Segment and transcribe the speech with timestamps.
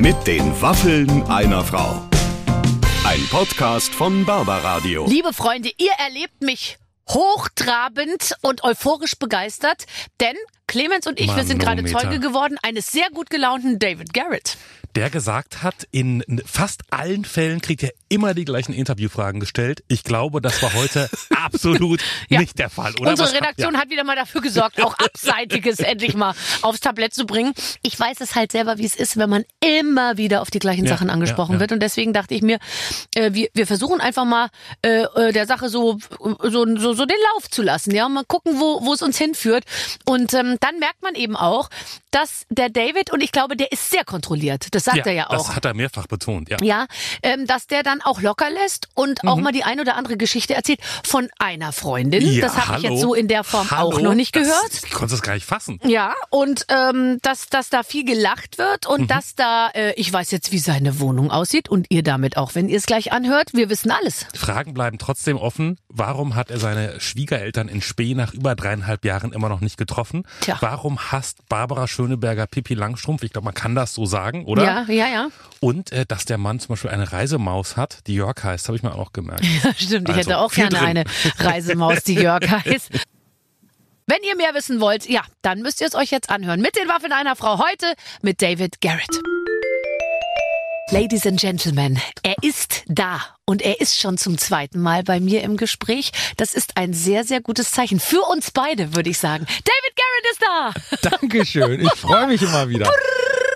[0.00, 2.08] Mit den Waffeln einer Frau.
[3.04, 5.06] Ein Podcast von Barbaradio.
[5.06, 6.78] Liebe Freunde, ihr erlebt mich
[7.10, 9.84] hochtrabend und euphorisch begeistert,
[10.18, 10.36] denn
[10.70, 11.84] Clemens und ich, wir sind gerade.
[11.84, 14.56] Zeuge geworden eines sehr gut gelaunten David Garrett.
[14.96, 19.84] der gesagt hat, in fast allen Fällen kriegt er immer die gleichen Interviewfragen gestellt.
[19.88, 21.08] Ich glaube, das war heute
[21.44, 22.40] absolut Ja.
[22.40, 23.10] nicht der Fall, oder?
[23.10, 23.80] Unsere Was- Redaktion ja.
[23.80, 27.52] hat wieder mal dafür gesorgt, auch Abseitiges endlich mal aufs Tablett zu bringen.
[27.82, 30.86] Ich weiß es halt selber, wie es ist, wenn man immer wieder auf die gleichen
[30.86, 31.70] Ja, Sachen angesprochen wird.
[31.72, 32.58] Und deswegen dachte ich mir,
[33.14, 34.48] äh, wir, wir versuchen einfach mal
[34.82, 37.92] äh, äh, der Sache so, so, so, so den Lauf zu lassen.
[37.94, 39.64] Ja, mal gucken, wo, wo es uns hinführt.
[40.04, 41.68] Und ähm, dann merkt man eben auch,
[42.10, 44.74] dass der David, und ich glaube, der ist sehr kontrolliert.
[44.74, 45.32] Das sagt er ja auch.
[45.46, 46.56] Das hat er mehrfach betont, ja.
[46.62, 46.86] Ja,
[47.22, 50.54] ähm, dass der dann auch locker lässt und auch mal die ein oder andere Geschichte
[50.54, 52.24] erzählt von einer Freundin.
[52.24, 52.32] Mhm.
[52.34, 53.88] Ja, das habe ich jetzt so in der Form Hallo.
[53.88, 54.72] auch noch nicht Das- gehört.
[54.84, 55.80] Ich konnte es gar nicht fassen.
[55.84, 58.94] Ja, und ähm, dass, dass da viel gelacht wird Mhm.
[58.94, 62.54] und dass da, äh, ich weiß jetzt, wie seine Wohnung aussieht und ihr damit auch,
[62.54, 64.26] wenn ihr es gleich anhört, wir wissen alles.
[64.34, 65.78] Fragen bleiben trotzdem offen.
[65.92, 70.22] Warum hat er seine Schwiegereltern in Spee nach über dreieinhalb Jahren immer noch nicht getroffen?
[70.40, 70.56] Tja.
[70.60, 73.24] Warum hasst Barbara Schöneberger Pippi Langstrumpf?
[73.24, 74.64] Ich glaube, man kann das so sagen, oder?
[74.64, 75.28] Ja, ja, ja.
[75.58, 78.84] Und äh, dass der Mann zum Beispiel eine Reisemaus hat, die Jörg heißt, habe ich
[78.84, 79.44] mir auch gemerkt.
[79.76, 80.88] Stimmt, ich Also, hätte auch viel gerne drin.
[80.98, 81.04] eine
[81.38, 82.90] Reisemaus, die Jörg heißt.
[84.06, 86.60] Wenn ihr mehr wissen wollt, ja, dann müsst ihr es euch jetzt anhören.
[86.60, 89.20] Mit den Waffen einer Frau heute mit David Garrett.
[90.90, 95.42] Ladies and Gentlemen, er ist da und er ist schon zum zweiten Mal bei mir
[95.42, 96.12] im Gespräch.
[96.36, 97.98] Das ist ein sehr, sehr gutes Zeichen.
[97.98, 99.44] Für uns beide, würde ich sagen.
[99.44, 101.10] David Garrett ist da!
[101.18, 101.80] Dankeschön.
[101.80, 102.88] Ich freue mich immer wieder.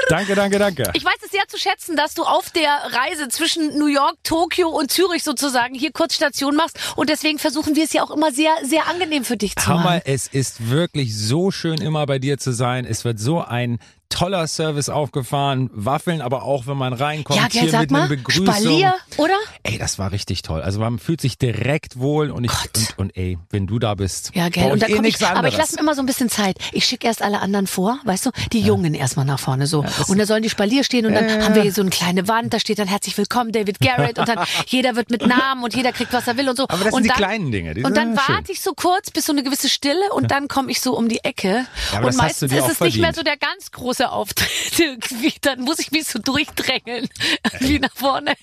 [0.09, 0.91] Danke, danke, danke.
[0.95, 4.69] Ich weiß es sehr zu schätzen, dass du auf der Reise zwischen New York, Tokio
[4.69, 6.79] und Zürich sozusagen hier kurz Station machst.
[6.97, 9.85] Und deswegen versuchen wir es ja auch immer sehr, sehr angenehm für dich zu machen.
[9.85, 12.85] Hammer, es ist wirklich so schön, immer bei dir zu sein.
[12.85, 13.79] Es wird so ein
[14.15, 15.71] toller Service aufgefahren.
[15.73, 18.47] Waffeln, aber auch wenn man reinkommt, Ja, hier sag mit mal, einer Begrüßung.
[18.47, 19.35] Spalier, oder?
[19.65, 20.63] Ey, das war richtig toll.
[20.63, 24.31] Also man fühlt sich direkt wohl und ich und, und ey, wenn du da bist,
[24.35, 24.71] Ja, gell.
[24.71, 26.59] Und dann eh komm ich, aber ich lasse mir immer so ein bisschen Zeit.
[26.73, 29.85] Ich schicke erst alle anderen vor, weißt du, die Jungen erstmal nach vorne so.
[30.07, 32.55] und da sollen die Spalier stehen und dann haben wir hier so eine kleine Wand,
[32.55, 35.93] da steht dann herzlich willkommen David Garrett und dann jeder wird mit Namen und jeder
[35.93, 36.65] kriegt, was er will und so.
[36.65, 38.73] Aber das sind und die dann, kleinen Dinge, die und sind dann warte ich so
[38.75, 41.67] kurz bis so eine gewisse Stille und dann komme ich so um die Ecke.
[41.93, 43.17] Ja, aber und meistens ist es nicht mehr verdient.
[43.17, 44.49] so der ganz große Auftritt.
[44.79, 47.09] Irgendwie, dann muss ich mich so durchdrängeln.
[47.61, 48.35] Wie nach vorne.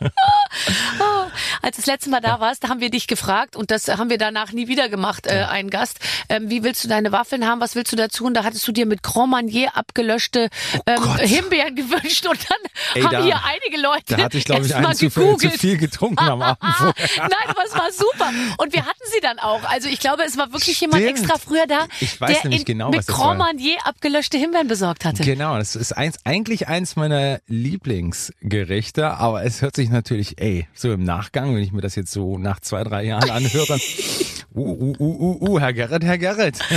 [0.00, 1.24] Oh,
[1.62, 4.18] Als das letzte Mal da warst, da haben wir dich gefragt und das haben wir
[4.18, 5.98] danach nie wieder gemacht, äh, einen Gast.
[6.28, 7.60] Ähm, wie willst du deine Waffeln haben?
[7.60, 8.24] Was willst du dazu?
[8.24, 9.34] Und da hattest du dir mit Grand
[9.74, 10.48] abgelöschte
[10.86, 11.20] ähm, Gott.
[11.20, 12.58] Himbeeren gewünscht und dann
[12.94, 15.50] Ey, haben da- hier einige Leute da hatte ich, glaube ich, einen zu viel, zu
[15.50, 16.94] viel getrunken am Abend vorher.
[17.18, 18.30] Nein, aber es war super.
[18.58, 19.62] Und wir hatten sie dann auch.
[19.64, 21.18] Also ich glaube, es war wirklich jemand Stimmt.
[21.18, 23.42] extra früher da, Ich weiß der nämlich in, genau, mit Grand
[23.84, 25.22] abgelöschte Himbeeren besorgt hatte.
[25.22, 30.92] Genau, das ist eins, eigentlich eins meiner Lieblingsgerichte, aber es hört sich natürlich, ey, so
[30.92, 33.78] im Nachgang, wenn ich mir das jetzt so nach zwei, drei Jahren anhöre,
[34.54, 36.58] uh, uh, uh, uh, uh, Herr Gerrit, Herr Gerrit.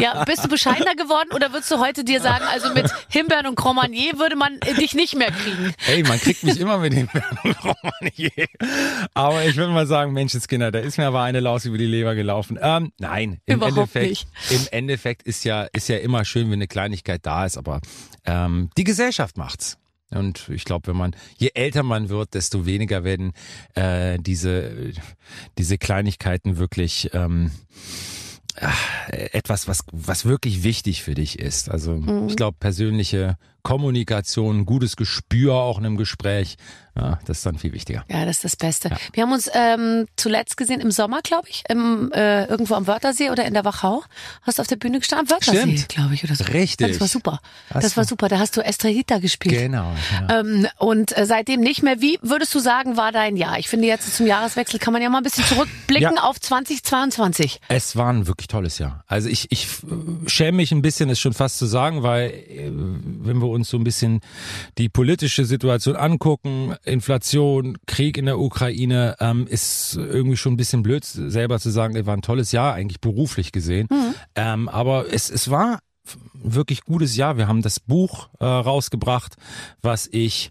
[0.00, 3.56] Ja, bist du bescheidener geworden oder würdest du heute dir sagen, also mit Himbeeren und
[3.56, 5.74] Grand Marnier würde man äh, dich nicht mehr kriegen?
[5.86, 7.08] Ey, man kriegt mich immer mit dem
[7.62, 8.46] Romanier.
[9.14, 12.14] Aber ich würde mal sagen, Menschenskinder, da ist mir aber eine Laus über die Leber
[12.14, 12.58] gelaufen.
[12.60, 14.28] Ähm, nein, im Überhaupt Endeffekt, nicht.
[14.50, 17.80] im Endeffekt ist ja, ist ja immer schön, wenn eine Kleinigkeit da ist, aber
[18.24, 19.76] ähm, die Gesellschaft macht's.
[20.10, 23.32] Und ich glaube, wenn man, je älter man wird, desto weniger werden
[23.74, 24.92] äh, diese,
[25.58, 27.50] diese Kleinigkeiten wirklich ähm,
[28.60, 28.72] ah,
[29.10, 31.68] etwas, was, was wirklich wichtig für dich ist.
[31.68, 32.28] Also Mhm.
[32.28, 36.56] ich glaube, persönliche Kommunikation, gutes Gespür auch in einem Gespräch,
[36.96, 38.04] ja, das ist dann viel wichtiger.
[38.10, 38.90] Ja, das ist das Beste.
[39.12, 43.30] Wir haben uns ähm, zuletzt gesehen im Sommer, glaube ich, im, äh, irgendwo am Wörthersee
[43.30, 44.02] oder in der Wachau.
[44.42, 45.26] Hast du auf der Bühne gestanden?
[45.28, 46.44] Am Wörthersee, glaube ich, oder so.
[46.44, 46.88] Richtig.
[46.88, 47.40] Das war super.
[47.70, 48.28] Das Das war war- super.
[48.28, 49.58] Da hast du Estrellita gespielt.
[49.58, 49.92] Genau.
[50.28, 50.40] Ja.
[50.40, 52.00] Ähm, und äh, seitdem nicht mehr.
[52.00, 53.58] Wie würdest du sagen, war dein Jahr?
[53.58, 56.22] Ich finde jetzt zum Jahreswechsel kann man ja mal ein bisschen zurückblicken Ja.
[56.22, 57.60] auf 2022.
[57.68, 59.04] Es war ein wirklich tolles Jahr.
[59.06, 62.70] Also ich, ich äh, schäme mich ein bisschen, es schon fast zu sagen, weil äh,
[62.70, 64.20] wenn wir uns so ein bisschen
[64.78, 70.82] die politische Situation angucken, Inflation, Krieg in der Ukraine, ähm, ist irgendwie schon ein bisschen
[70.82, 73.88] blöd, selber zu sagen, es war ein tolles Jahr, eigentlich beruflich gesehen.
[74.34, 75.80] Ähm, aber es, es war
[76.34, 77.36] wirklich gutes Jahr.
[77.36, 79.36] Wir haben das Buch äh, rausgebracht,
[79.82, 80.50] was ich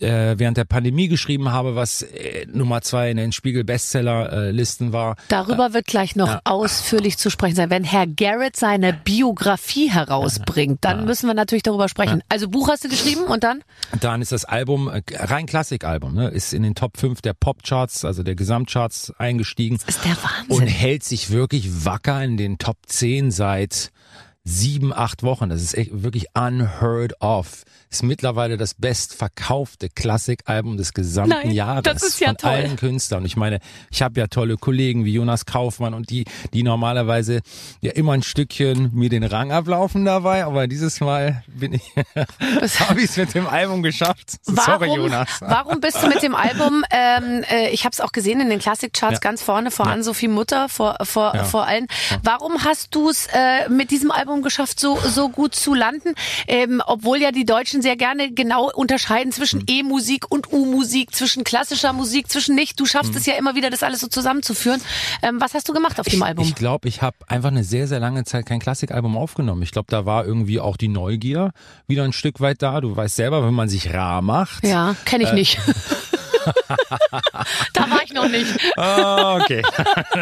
[0.00, 5.16] äh, während der Pandemie geschrieben habe, was äh, Nummer zwei in den Spiegel Bestseller-Listen war.
[5.28, 7.70] Darüber wird gleich noch ausführlich zu sprechen sein.
[7.70, 12.22] Wenn Herr Garrett seine Biografie herausbringt, dann müssen wir natürlich darüber sprechen.
[12.28, 13.62] Also Buch hast du geschrieben und dann?
[14.00, 18.04] Dann ist das Album, äh, rein Klassikalbum, ne, ist in den Top 5 der Popcharts,
[18.04, 19.78] also der Gesamtcharts eingestiegen.
[19.86, 20.56] ist der Wahnsinn.
[20.56, 23.90] Und hält sich wirklich wacker in den Top 10 seit
[24.44, 25.48] sieben, acht Wochen.
[25.48, 27.64] Das ist echt wirklich unheard of.
[27.92, 32.50] Ist mittlerweile das bestverkaufte Klassikalbum des gesamten Nein, Jahres das ist ja von toll.
[32.52, 33.24] allen Künstlern.
[33.24, 33.58] Ich meine,
[33.90, 37.40] ich habe ja tolle Kollegen wie Jonas Kaufmann und die, die normalerweise
[37.80, 41.82] ja immer ein Stückchen mir den Rang ablaufen dabei, aber dieses Mal bin ich,
[42.80, 44.36] habe ich es mit dem Album geschafft.
[44.42, 45.28] Sorry, Warum, Jonas.
[45.40, 48.60] warum bist du mit dem Album, ähm, äh, ich habe es auch gesehen in den
[48.60, 49.18] Klassikcharts Ja.
[49.20, 51.42] ganz vorne, vor Ann-Sophie Mutter, vor, vor, Ja.
[51.42, 51.88] vor allen.
[52.22, 56.14] Warum hast du es äh, mit diesem Album geschafft, so, so gut zu landen?
[56.46, 59.66] Ähm, obwohl ja die Deutschen sehr gerne genau unterscheiden zwischen Hm.
[59.68, 62.78] E-Musik und U-Musik, zwischen klassischer Musik, zwischen nicht.
[62.78, 62.88] Du Hm.
[62.90, 64.80] schaffst es ja immer wieder, das alles so zusammenzuführen.
[65.22, 66.44] Ähm, was hast du gemacht auf dem Album?
[66.44, 69.62] Ich glaube, ich habe einfach eine sehr, sehr lange Zeit kein Klassikalbum aufgenommen.
[69.62, 71.52] Ich glaube, da war irgendwie auch die Neugier
[71.86, 72.80] wieder ein Stück weit da.
[72.80, 74.64] Du weißt selber, wenn man sich rar macht.
[74.66, 75.26] ja, kenne Äh.
[75.28, 75.58] ich nicht.
[77.74, 78.46] da war ich noch nicht.
[78.76, 79.62] Ah, okay.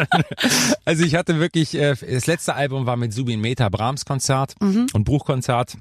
[0.85, 4.87] also ich hatte wirklich, äh, das letzte Album war mit Subin Meta Brahms Konzert Mhm.
[4.93, 5.75] und Bruchkonzert.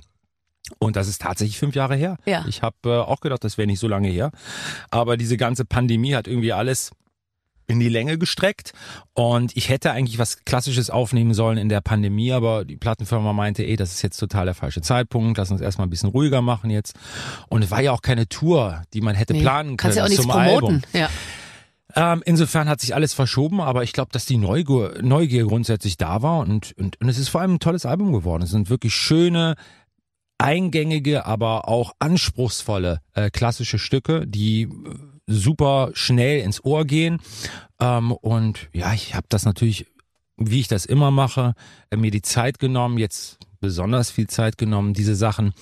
[0.78, 2.16] Und das ist tatsächlich fünf Jahre her.
[2.26, 2.44] Ja.
[2.48, 4.30] Ich habe äh, auch gedacht, das wäre nicht so lange her.
[4.90, 6.90] Aber diese ganze Pandemie hat irgendwie alles
[7.68, 8.72] in die Länge gestreckt
[9.12, 13.62] und ich hätte eigentlich was Klassisches aufnehmen sollen in der Pandemie, aber die Plattenfirma meinte,
[13.62, 16.70] ey, das ist jetzt total der falsche Zeitpunkt, lass uns erstmal ein bisschen ruhiger machen
[16.70, 16.96] jetzt.
[17.48, 20.28] Und es war ja auch keine Tour, die man hätte Nee, planen können ja zum
[20.28, 20.66] promoten.
[20.66, 20.82] Album.
[20.94, 21.10] Ja.
[21.94, 26.22] Ähm, insofern hat sich alles verschoben, aber ich glaube, dass die Neugier, Neugier grundsätzlich da
[26.22, 28.42] war und, und, und es ist vor allem ein tolles Album geworden.
[28.42, 29.56] Es sind wirklich schöne,
[30.38, 34.68] eingängige, aber auch anspruchsvolle äh, klassische Stücke, die äh,
[35.26, 37.18] super schnell ins Ohr gehen.
[37.80, 39.86] Ähm, und ja, ich habe das natürlich,
[40.36, 41.54] wie ich das immer mache,
[41.90, 45.52] äh, mir die Zeit genommen, jetzt besonders viel Zeit genommen, diese Sachen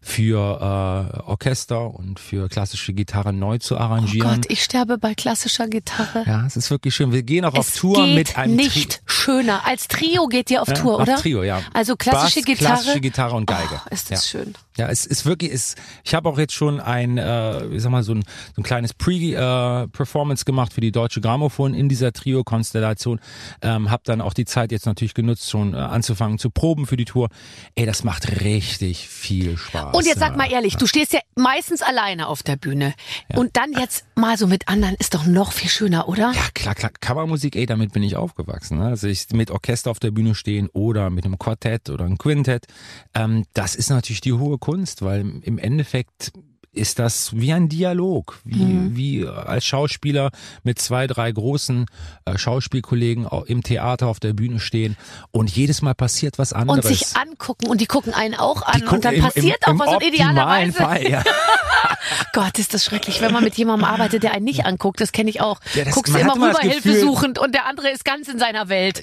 [0.00, 4.40] für äh, Orchester und für klassische Gitarre neu zu Oh arrangieren.
[4.42, 6.24] Gott, ich sterbe bei klassischer Gitarre.
[6.26, 7.12] Ja, es ist wirklich schön.
[7.12, 9.66] Wir gehen auch auf es Tour geht mit einem nicht schöner.
[9.66, 11.14] Als Trio geht ihr auf Tri Tour, ja, oder?
[11.14, 11.62] Auf Trio, ja.
[11.72, 12.74] Also klassische Bass, Gitarre.
[12.74, 13.80] Klassische Gitarre und Geige.
[13.84, 14.40] Oh, ist das ja.
[14.40, 14.54] schön.
[14.76, 18.02] Ja, es ist wirklich, es, ich habe auch jetzt schon ein, äh, ich sag mal,
[18.02, 18.24] so ein,
[18.56, 23.20] so ein kleines Pre-Performance gemacht für die Deutsche Grammophon in dieser Trio-Konstellation.
[23.62, 26.96] Ähm, hab dann auch die Zeit jetzt natürlich genutzt, schon äh, anzufangen zu proben für
[26.96, 27.28] die Tour.
[27.76, 29.94] Ey, das macht richtig viel Spaß.
[29.94, 30.36] Und jetzt sag ja.
[30.36, 32.94] mal ehrlich, du stehst ja meistens alleine auf der Bühne.
[33.34, 36.32] Und dann jetzt mal so mit anderen ist doch noch viel schöner, oder?
[36.32, 36.90] Ja, klar, klar.
[37.00, 38.78] Kammermusik, ey, damit bin ich aufgewachsen.
[38.78, 38.86] Ne?
[38.86, 42.66] Also ich mit Orchester auf der Bühne stehen oder mit einem Quartett oder einem Quintett,
[43.14, 46.32] ähm, das ist natürlich die hohe Kunst, weil im Endeffekt
[46.74, 48.96] ist das wie ein Dialog, wie, Mhm.
[48.96, 50.30] wie als Schauspieler
[50.62, 51.86] mit zwei, drei großen
[52.24, 54.96] äh, Schauspielkollegen au- im Theater auf der Bühne stehen
[55.30, 56.86] und jedes Mal passiert was Und anderes.
[56.86, 59.72] sich angucken und die gucken einen auch an Die und dann im- passiert im, auch
[59.72, 60.72] im was und idealerweise.
[60.72, 61.22] Fall, ja.
[62.32, 65.00] Gott, ist das schrecklich, wenn man mit jemandem arbeitet, der einen nicht anguckt.
[65.00, 65.60] Das kenne ich auch.
[65.74, 69.02] Ja, das- Guckst du immer rüber hilfesuchend und der andere ist ganz in seiner Welt.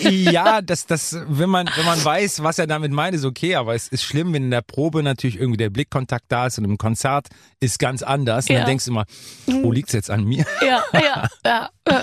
[0.00, 3.74] ja, das, das, wenn man, wenn man weiß, was er damit meint, ist okay, aber
[3.74, 6.78] es ist schlimm, wenn in der Probe natürlich irgendwie der Blickkontakt da ist und im
[6.86, 7.26] Konzert
[7.60, 8.46] ist ganz anders.
[8.48, 8.58] Ja.
[8.58, 9.04] dann denkst du immer,
[9.46, 10.44] wo liegt's jetzt an mir?
[10.64, 11.70] Ja, ja, ja.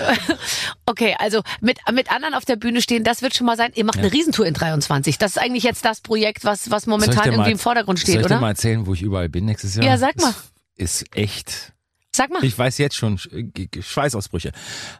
[0.85, 3.71] Okay, also mit, mit anderen auf der Bühne stehen, das wird schon mal sein.
[3.75, 5.17] Ihr macht eine Riesentour in 23.
[5.17, 8.03] Das ist eigentlich jetzt das Projekt, was, was Soll momentan irgendwie mal- im Vordergrund Soll
[8.03, 8.41] steht, ich dir oder?
[8.41, 9.85] mal erzählen, wo ich überall bin nächstes Jahr?
[9.85, 10.33] Ja, sag mal.
[10.77, 11.72] Das ist echt
[12.15, 12.43] Sag mal.
[12.43, 14.51] Ich weiß jetzt schon, G- Schweißausbrüche.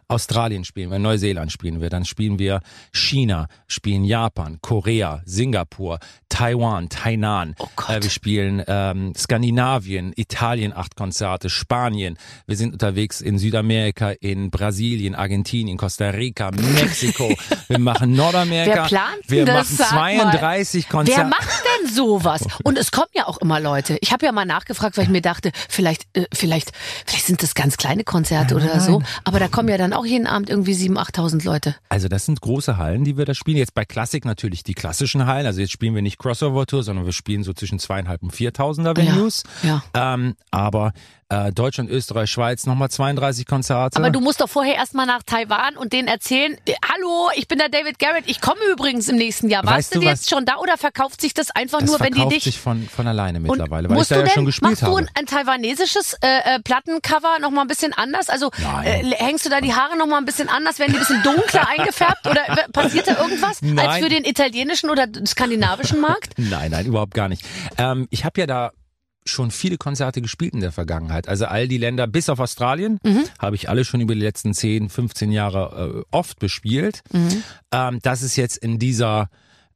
[0.08, 2.60] Australien spielen wir, Neuseeland spielen wir, dann spielen wir
[2.92, 7.54] China, spielen Japan, Korea, Singapur, Taiwan, Tainan.
[7.60, 7.90] Oh Gott.
[7.90, 12.18] Äh, wir spielen ähm, Skandinavien, Italien acht Konzerte, Spanien.
[12.46, 17.32] Wir sind unterwegs in Südamerika, in Brasilien, Argentinien, Costa Rica, Mexiko.
[17.68, 18.74] wir machen Nordamerika.
[18.74, 19.54] Wer plant wir das?
[19.54, 20.30] machen Sag mal.
[20.32, 21.20] 32 Konzerte.
[21.20, 22.44] Wer macht denn sowas?
[22.64, 23.98] Und es kommen ja auch immer Leute.
[24.00, 26.72] Ich habe ja mal nachgefragt, weil ich mir dachte, vielleicht, äh, vielleicht,
[27.04, 29.02] vielleicht sind das ganz kleine Konzerte oder so.
[29.24, 31.74] Aber da kommen ja dann auch jeden Abend irgendwie 7.000, 8.000 Leute.
[31.88, 33.56] Also das sind große Hallen, die wir da spielen.
[33.56, 35.46] Jetzt bei Klassik natürlich die klassischen Hallen.
[35.46, 38.96] Also jetzt spielen wir nicht Crossover Tour, sondern wir spielen so zwischen zweieinhalb und viertausender
[38.96, 39.44] Venues.
[39.62, 40.92] Ja, Ähm, aber
[41.28, 43.96] äh, Deutschland, Österreich, Schweiz nochmal 32 Konzerte.
[43.96, 47.58] Aber du musst doch vorher erstmal nach Taiwan und denen erzählen, äh, hallo, ich bin
[47.58, 49.64] der David Garrett, ich komme übrigens im nächsten Jahr.
[49.64, 52.12] Warst Weißt du du jetzt schon da oder verkauft sich das einfach das nur, wenn
[52.12, 52.44] die verkauft dich...
[52.44, 54.98] sich von, von alleine mittlerweile, weil ich da du ja schon gespielt machst du habe.
[54.98, 58.28] ein, ein taiwanesisches äh, äh, Plattencover noch mal ein bisschen anders?
[58.28, 58.50] Also
[58.82, 60.78] äh, hängst du da die Haare noch mal ein bisschen anders?
[60.78, 62.26] Werden die ein bisschen dunkler eingefärbt?
[62.26, 64.02] Oder passiert da irgendwas als Nein.
[64.02, 66.34] für den italienischen oder skandinavischen Markt?
[66.36, 67.44] Nein, nein, überhaupt gar nicht.
[67.78, 68.72] Ähm, ich habe ja da
[69.26, 71.28] schon viele Konzerte gespielt in der Vergangenheit.
[71.28, 73.24] Also all die Länder, bis auf Australien, Mhm.
[73.38, 77.02] habe ich alle schon über die letzten 10, 15 Jahre äh, oft bespielt.
[77.12, 77.42] Mhm.
[77.72, 79.30] Ähm, das ist jetzt in dieser,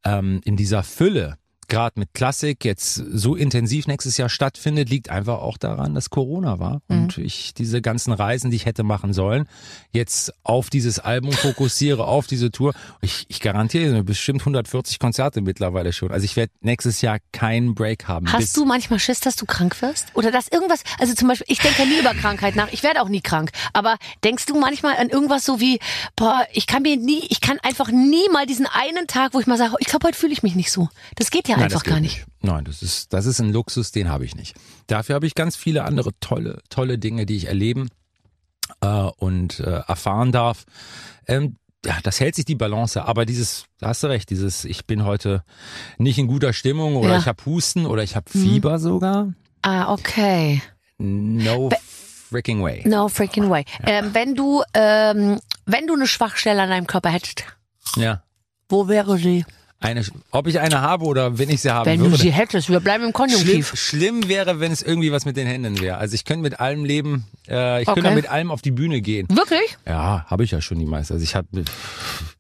[0.05, 1.39] ähm, in dieser Fülle
[1.69, 6.59] gerade mit Klassik jetzt so intensiv nächstes Jahr stattfindet, liegt einfach auch daran, dass Corona
[6.59, 7.03] war Mhm.
[7.03, 9.47] und ich diese ganzen Reisen, die ich hätte machen sollen,
[9.93, 12.73] jetzt auf dieses Album fokussiere, auf diese Tour.
[13.01, 16.11] Ich, ich garantiere dir bestimmt 140 Konzerte mittlerweile schon.
[16.11, 18.33] Also ich werde nächstes Jahr keinen Break haben.
[18.33, 20.07] Hast du manchmal Schiss, dass du krank wirst?
[20.15, 23.03] Oder dass irgendwas, also zum Beispiel, ich denke ja nie über Krankheit nach, ich werde
[23.03, 25.79] auch nie krank, aber denkst du manchmal an irgendwas so wie,
[26.17, 29.47] boah, ich kann mir nie, ich kann einfach nie mal diesen einen Tag, wo ich
[29.47, 30.89] mal sage, ich glaube, heute fühle ich mich nicht so.
[31.17, 32.25] Das geht ja Nein, einfach gar nicht.
[32.41, 34.57] Nein, das ist, das ist ein Luxus, den habe ich nicht.
[34.87, 37.89] Dafür habe ich ganz viele andere tolle, tolle Dinge, die ich erleben
[38.81, 40.65] äh, und äh, erfahren darf.
[41.27, 44.87] Ähm, ja, das hält sich die Balance, aber dieses, da hast du recht, dieses, ich
[44.87, 45.45] bin heute
[45.99, 47.15] nicht in guter Stimmung oder Ja.
[47.15, 47.21] Mhm.
[47.21, 49.33] ich habe Husten oder ich habe Fieber sogar.
[49.63, 50.61] Ah, okay.
[50.99, 51.71] No
[52.31, 52.83] freaking way.
[52.87, 53.65] No freaking way.
[53.87, 57.45] Ähm, wenn du, ähm, wenn du eine Schwachstelle an deinem Körper hättest,
[57.97, 58.23] Ja.
[58.69, 59.45] wo wäre sie?
[59.81, 62.11] Eine, ob ich eine habe oder wenn ich sie haben Wenn würde.
[62.11, 63.73] du sie hättest, wir bleiben im Schlimm, Konjunktiv.
[63.77, 65.99] schlimm wäre, wenn es irgendwie was mit den Händen wäre.
[65.99, 68.01] Also ich könnte mit allem leben, äh, ich Okay.
[68.01, 69.29] könnte mit allem auf die Bühne gehen.
[69.31, 69.79] Wirklich?
[69.87, 71.15] Ja, habe ich ja schon die meiste.
[71.15, 71.71] Also ich habe mit,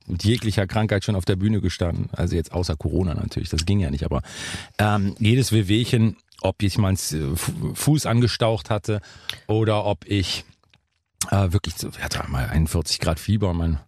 [0.09, 2.09] mit jeglicher Krankheit schon auf der Bühne gestanden.
[2.13, 4.05] Also jetzt außer Corona natürlich, das ging ja nicht.
[4.05, 4.23] Aber
[4.79, 9.01] ähm, jedes Wehwehchen, ob ich meinen Fuß angestaucht hatte
[9.47, 10.45] oder ob ich
[11.31, 13.79] äh, wirklich, ich hatte mal 41 Grad Fieber, mein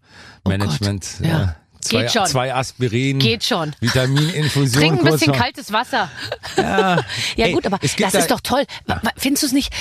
[0.46, 1.04] Management.
[1.18, 1.56] Oh Gott, ja.
[1.80, 2.26] Zwei, Geht schon.
[2.26, 3.18] zwei Aspirin.
[3.18, 3.74] Geht schon.
[3.80, 4.82] Vitamininfusion.
[4.82, 6.10] Trink ein bisschen kaltes Wasser.
[6.56, 6.96] Ja,
[7.36, 8.64] Ja Hey, gut, aber das da- ist doch toll.
[8.86, 9.72] Wa- Findest du es nicht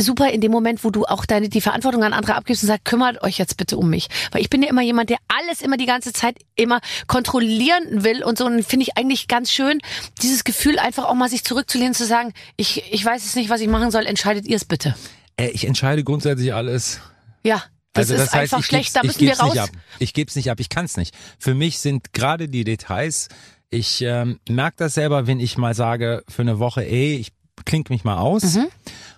[0.00, 2.84] super in dem Moment, wo du auch deine die Verantwortung an andere abgibst und sagst,
[2.84, 4.08] kümmert euch jetzt bitte um mich?
[4.32, 8.22] Weil ich bin ja immer jemand, der alles immer die ganze Zeit immer kontrollieren will
[8.22, 8.46] und so.
[8.46, 9.80] Und finde ich eigentlich ganz schön,
[10.22, 13.60] dieses Gefühl einfach auch mal sich zurückzulehnen, zu sagen, ich, ich weiß es nicht, was
[13.60, 14.94] ich machen soll, entscheidet ihr es bitte.
[15.36, 17.00] Äh, ich entscheide grundsätzlich alles.
[17.44, 17.62] Ja,
[17.96, 19.52] das also ist das heißt, einfach ich schlecht, da ich müssen wir geb's raus.
[19.54, 19.70] Nicht ab.
[19.98, 21.14] Ich gebe es nicht ab, ich kann es nicht.
[21.38, 23.28] Für mich sind gerade die Details,
[23.70, 27.32] ich ähm, merke das selber, wenn ich mal sage für eine Woche, ey, ich
[27.64, 28.66] klink mich mal aus Mhm.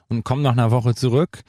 [0.09, 1.41] und komme nach einer Woche zurück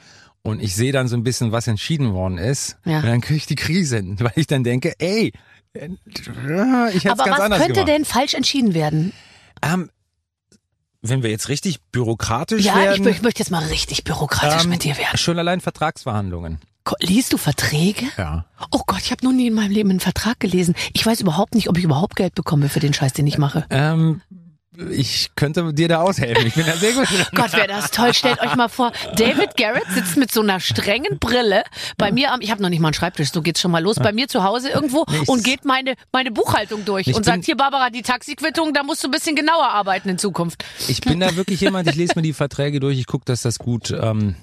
[0.42, 2.76] und ich sehe dann so ein bisschen, was entschieden worden ist.
[2.84, 2.98] Ja.
[2.98, 5.32] Und dann kriege ich die Krise, weil ich dann denke, ey,
[5.74, 7.88] äh, ich hätte es Aber ganz was könnte gemacht.
[7.88, 9.12] denn falsch entschieden werden?
[9.62, 9.90] Ähm,
[11.02, 14.64] wenn wir jetzt richtig bürokratisch Ja, ich, werden, mö- ich möchte jetzt mal richtig bürokratisch
[14.64, 15.16] ähm, mit dir werden.
[15.16, 16.58] schon allein Vertragsverhandlungen.
[17.00, 18.06] Liest du Verträge?
[18.16, 18.46] Ja.
[18.70, 20.74] Oh Gott, ich habe noch nie in meinem Leben einen Vertrag gelesen.
[20.92, 23.66] Ich weiß überhaupt nicht, ob ich überhaupt Geld bekomme für den Scheiß, den ich mache.
[23.70, 24.22] Ähm,
[24.90, 26.46] ich könnte dir da aushelfen.
[26.46, 27.08] Ich bin da sehr gut.
[27.34, 28.14] Gott, wäre das toll.
[28.14, 31.64] Stellt euch mal vor, David Garrett sitzt mit so einer strengen Brille
[31.98, 33.96] bei mir am, ich habe noch nicht mal einen Schreibtisch, so geht's schon mal los,
[33.96, 35.28] bei mir zu Hause irgendwo Nichts.
[35.28, 39.02] und geht meine, meine Buchhaltung durch Ich und sagt, hier Barbara, die Taxiquittung, da musst
[39.04, 40.64] du ein bisschen genauer arbeiten in Zukunft.
[40.88, 43.58] Ich bin da wirklich jemand, ich lese mir die Verträge durch, ich gucke, dass das
[43.58, 44.36] gut ähm,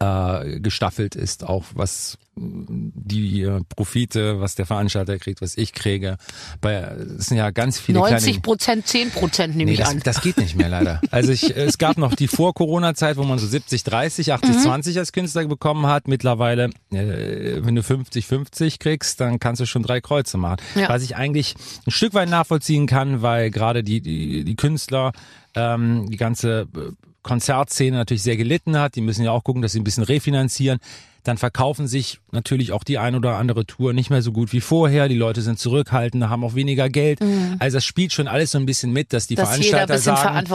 [0.00, 6.16] äh, gestaffelt ist, auch was die Profite, was der Veranstalter kriegt, was ich kriege.
[6.62, 6.72] Bei,
[7.18, 8.40] es sind ja ganz viele 90 kleine...
[8.40, 10.00] Prozent, 10 Prozent nehme Nee, ich das, an.
[10.02, 11.00] das geht nicht mehr leider.
[11.10, 14.58] Also ich, es gab noch die Vor-Corona-Zeit, wo man so 70, 30, 80, Mhm.
[14.60, 16.08] 20 als Künstler bekommen hat.
[16.08, 20.58] Mittlerweile, äh, wenn du 50, 50 kriegst, dann kannst du schon drei Kreuze machen.
[20.76, 20.88] Ja.
[20.88, 25.12] Was ich eigentlich ein Stück weit nachvollziehen kann, weil gerade die, die, die Künstler,
[25.54, 26.92] ähm, die ganze äh,
[27.22, 28.94] Konzertszene natürlich sehr gelitten hat.
[28.96, 30.78] Die müssen ja auch gucken, dass sie ein bisschen refinanzieren.
[31.22, 34.62] Dann verkaufen sich natürlich auch die ein oder andere Tour nicht mehr so gut wie
[34.62, 35.06] vorher.
[35.06, 37.20] Die Leute sind zurückhaltender, haben auch weniger Geld.
[37.58, 39.36] Also das spielt schon alles so ein bisschen mit, dass die Mhm.
[39.36, 40.46] Dass Veranstalter sagen,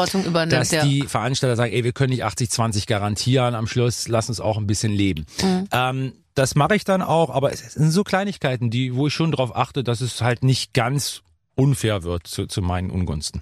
[0.50, 0.84] dass ja.
[0.84, 4.66] die Veranstalter sagen, ey, wir können nicht 80-20 garantieren am Schluss, lass uns auch ein
[4.66, 5.28] bisschen leben.
[5.44, 5.68] Mhm.
[5.72, 9.32] Ähm, das mache ich dann auch, aber es sind so Kleinigkeiten, die, wo ich schon
[9.32, 11.22] darauf achte, dass es halt nicht ganz
[11.56, 13.42] unfair wird zu, zu meinen Ungunsten.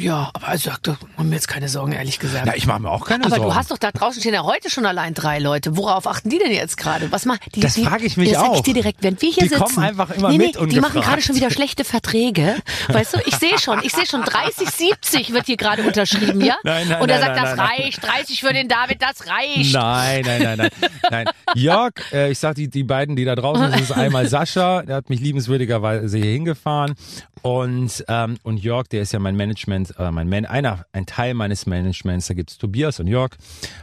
[0.00, 2.44] Ja, aber also, da machen wir jetzt keine Sorgen, ehrlich gesagt.
[2.46, 3.50] Na, ich mache mir auch keine aber Sorgen.
[3.50, 5.76] du hast doch da draußen stehen ja heute schon allein drei Leute.
[5.76, 7.12] Worauf achten die denn jetzt gerade?
[7.12, 7.60] Was machen die?
[7.60, 8.62] Das die, frage ich mich das Sag ich auch.
[8.62, 9.62] dir direkt, wenn wir hier Die sitzen.
[9.62, 12.56] kommen einfach immer nee, nee, mit Die machen gerade schon wieder schlechte Verträge.
[12.88, 16.56] Weißt du, ich sehe schon, ich sehe schon 30, 70 wird hier gerade unterschrieben, ja?
[16.64, 19.72] Nein, nein, Und er sagt, nein, das nein, reicht, 30 für den David, das reicht.
[19.74, 20.70] Nein, nein, nein, nein.
[21.10, 21.26] nein.
[21.54, 24.82] Jörg, äh, ich sag die, die beiden, die da draußen sind, das ist einmal Sascha,
[24.82, 26.94] der hat mich liebenswürdigerweise hier hingefahren.
[27.42, 31.34] Und, ähm, und Jörg, der ist ja mein Management, äh, mein Man, einer, ein Teil
[31.34, 32.26] meines Managements.
[32.26, 33.36] Da gibt's Tobias und Jörg.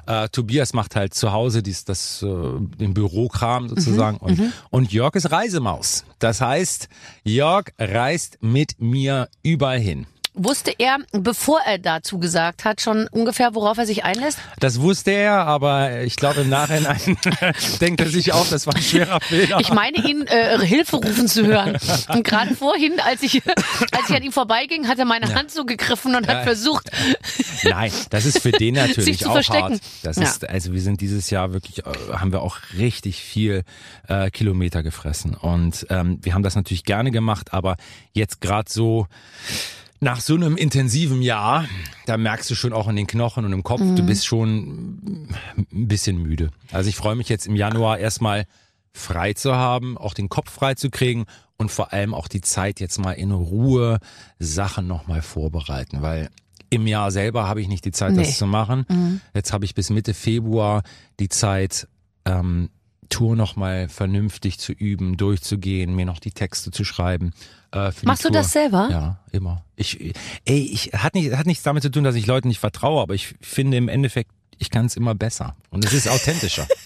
[0.06, 4.18] Äh, Tobias macht halt zu Hause dies, das, äh, den Bürokram sozusagen.
[4.18, 6.06] und, und Jörg ist Reisemaus.
[6.20, 6.90] Das heißt,
[7.24, 10.08] Jörg reist mit mir überall hin.
[10.40, 14.38] Wusste er, bevor er dazu gesagt hat, schon ungefähr, worauf er sich einlässt?
[14.60, 17.18] Das wusste er, aber ich glaube im Nachhinein
[17.82, 19.60] denkt er sich auch, das war ein schwerer Fehler.
[19.60, 21.78] Ich meine, ihn äh, Hilfe rufen zu hören.
[22.10, 23.42] Und gerade vorhin, als ich,
[23.92, 26.44] als ich an ihm vorbeiging, hat er meine Hand so gegriffen und hat Ja.
[26.44, 26.92] versucht,
[27.64, 29.74] Nein, das ist für den natürlich Sich zu auch verstecken.
[29.74, 29.82] hart.
[30.04, 30.24] Das Ja.
[30.24, 33.64] ist, also wir sind dieses Jahr wirklich, äh, haben wir auch richtig viel
[34.08, 37.76] äh, Kilometer gefressen und ähm, wir haben das natürlich gerne gemacht, aber
[38.14, 39.08] jetzt gerade so,
[40.00, 41.66] nach so einem intensiven Jahr,
[42.06, 45.28] da merkst du schon auch in den Knochen und im Kopf, du bist schon
[45.72, 46.52] ein bisschen müde.
[46.72, 48.46] Also ich freue mich jetzt im Januar erstmal
[48.94, 51.26] frei zu haben, auch den Kopf frei zu kriegen
[51.58, 54.00] und vor allem auch die Zeit jetzt mal in Ruhe
[54.40, 56.30] Sachen nochmal vorbereiten, weil
[56.70, 58.24] im Jahr selber habe ich nicht die Zeit, Nee.
[58.24, 59.22] das zu machen.
[59.34, 60.84] Jetzt habe ich bis Mitte Februar
[61.20, 61.88] die Zeit,
[62.26, 62.70] ähm,
[63.10, 67.34] Tour nochmal vernünftig zu üben, durchzugehen, mir noch die Texte zu schreiben.
[67.72, 68.88] Äh, Machst du das selber?
[68.90, 69.64] Ja, immer.
[69.76, 70.14] Ich,
[70.46, 73.14] ey, ich hat nicht, hat nichts damit zu tun, dass ich Leuten nicht vertraue, aber
[73.14, 76.68] ich finde im Endeffekt, ich kann es immer besser und es ist authentischer.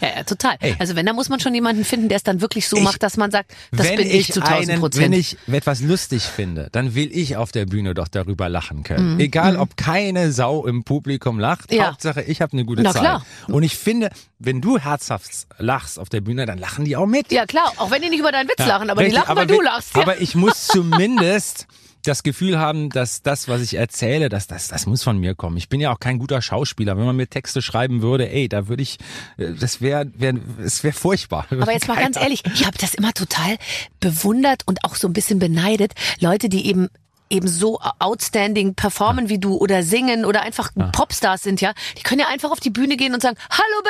[0.00, 0.56] Ja, ja, total.
[0.60, 0.74] Ey.
[0.78, 3.02] Also wenn, da muss man schon jemanden finden, der es dann wirklich so Ich- macht,
[3.02, 5.04] dass man sagt, das bin ich, ich zu 1000 einen, Prozent.
[5.04, 8.82] wenn ich etwas lustig finde, dann will ich auf der Bühne doch darüber lachen Mhm.
[8.84, 9.20] können.
[9.20, 11.88] Egal, ob keine Sau im Publikum lacht, Ja.
[11.88, 13.02] Hauptsache ich habe eine gute Na Zeit.
[13.02, 13.26] klar.
[13.48, 17.30] Und ich finde, wenn du herzhaft lachst auf der Bühne, dann lachen die auch mit.
[17.32, 19.40] ja klar, auch wenn die nicht über deinen Witz lachen, aber die Richtig, lachen, aber
[19.40, 19.94] weil du wenn- lachst.
[19.96, 20.02] Ja.
[20.02, 21.66] Aber ich muss zumindest
[22.02, 25.56] das Gefühl haben, dass das, was ich erzähle, dass das, das muss von mir kommen.
[25.56, 26.96] Ich bin ja auch kein guter Schauspieler.
[26.96, 28.98] Wenn man mir Texte schreiben würde, ey, da würde ich,
[29.36, 31.46] äh, das wäre, wär, es wäre furchtbar.
[31.50, 33.56] Aber jetzt mal ganz ehrlich, ich habe das immer total
[34.00, 35.92] bewundert und auch so ein bisschen beneidet.
[36.20, 36.88] Leute, die eben
[37.32, 42.20] eben so outstanding performen wie du oder singen oder einfach Popstars sind, ja, die können
[42.20, 43.82] ja einfach auf die Bühne gehen und sagen, Hallo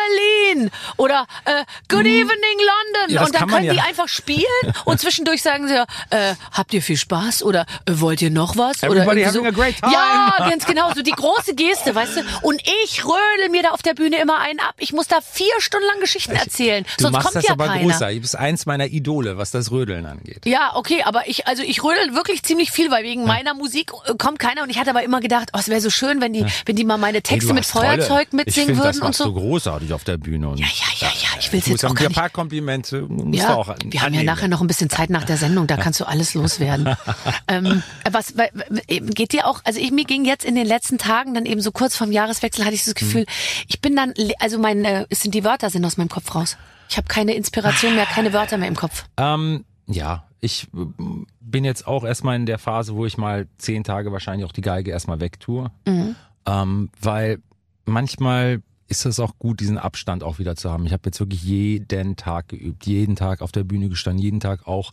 [0.54, 3.14] Berlin oder äh, Good Evening London.
[3.14, 3.84] Ja, und dann können die ja.
[3.84, 4.42] einfach spielen
[4.84, 5.74] und zwischendurch sagen sie,
[6.10, 8.82] äh, habt ihr viel Spaß oder äh, wollt ihr noch was?
[8.82, 9.92] oder Everybody irgendwie having a great time.
[9.92, 12.20] Ja, ganz genau, so die große Geste, weißt du?
[12.42, 14.74] Und ich rödel mir da auf der Bühne immer einen ab.
[14.78, 17.66] Ich muss da vier Stunden lang Geschichten erzählen, Du sonst machst kommt das ja aber
[17.66, 17.84] keiner.
[17.84, 18.12] größer.
[18.12, 20.46] Du bist eins meiner Idole, was das Rödeln angeht.
[20.46, 24.14] Ja, okay, aber ich, also ich rödel wirklich ziemlich viel, weil wegen meiner Musik äh,
[24.16, 26.44] kommt keiner und ich hatte aber immer gedacht, oh, es wäre so schön, wenn die,
[26.66, 29.24] wenn die mal meine Texte du mit tolle- Feuerzeug ich mitsingen würden das und so.
[29.24, 30.48] du großartig auf der Bühne.
[30.50, 32.16] Und Ja, ja, ja, ja, ich will's muss jetzt auch gar nicht.
[32.16, 35.36] ein paar Komplimente Ja, auch wir haben ja nachher noch ein bisschen Zeit nach der
[35.36, 36.94] Sendung, da kannst du alles loswerden.
[37.48, 38.34] ähm, was
[38.88, 41.72] geht dir auch, also ich mir ging jetzt in den letzten Tagen dann eben so
[41.72, 43.26] kurz vorm Jahreswechsel hatte ich das Gefühl,
[43.68, 46.56] ich bin dann, also mein, äh, es sind die Wörter sind aus meinem Kopf raus.
[46.88, 49.04] Ich habe keine Inspiration mehr, keine Wörter mehr im Kopf.
[49.16, 50.84] Ähm, ja, ich äh,
[51.52, 54.62] bin jetzt auch erstmal in der Phase, wo ich mal zehn Tage wahrscheinlich auch die
[54.62, 55.70] Geige erstmal wegtue.
[56.46, 57.38] Ähm, weil
[57.84, 60.84] manchmal ist es auch gut, diesen Abstand auch wieder zu haben.
[60.84, 64.66] Ich habe jetzt wirklich jeden Tag geübt, jeden Tag auf der Bühne gestanden, jeden Tag
[64.66, 64.92] auch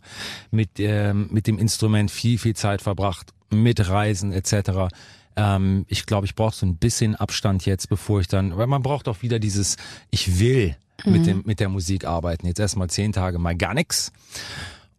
[0.50, 4.88] mit, ähm, mit dem Instrument viel, viel Zeit verbracht, mit Reisen etc.
[5.36, 8.82] Ähm, ich glaube, ich brauche so ein bisschen Abstand jetzt, bevor ich dann, weil man
[8.82, 9.76] braucht auch wieder dieses,
[10.10, 12.46] ich will mit, dem, mit der Musik arbeiten.
[12.46, 14.12] Jetzt erstmal zehn Tage mal gar nix.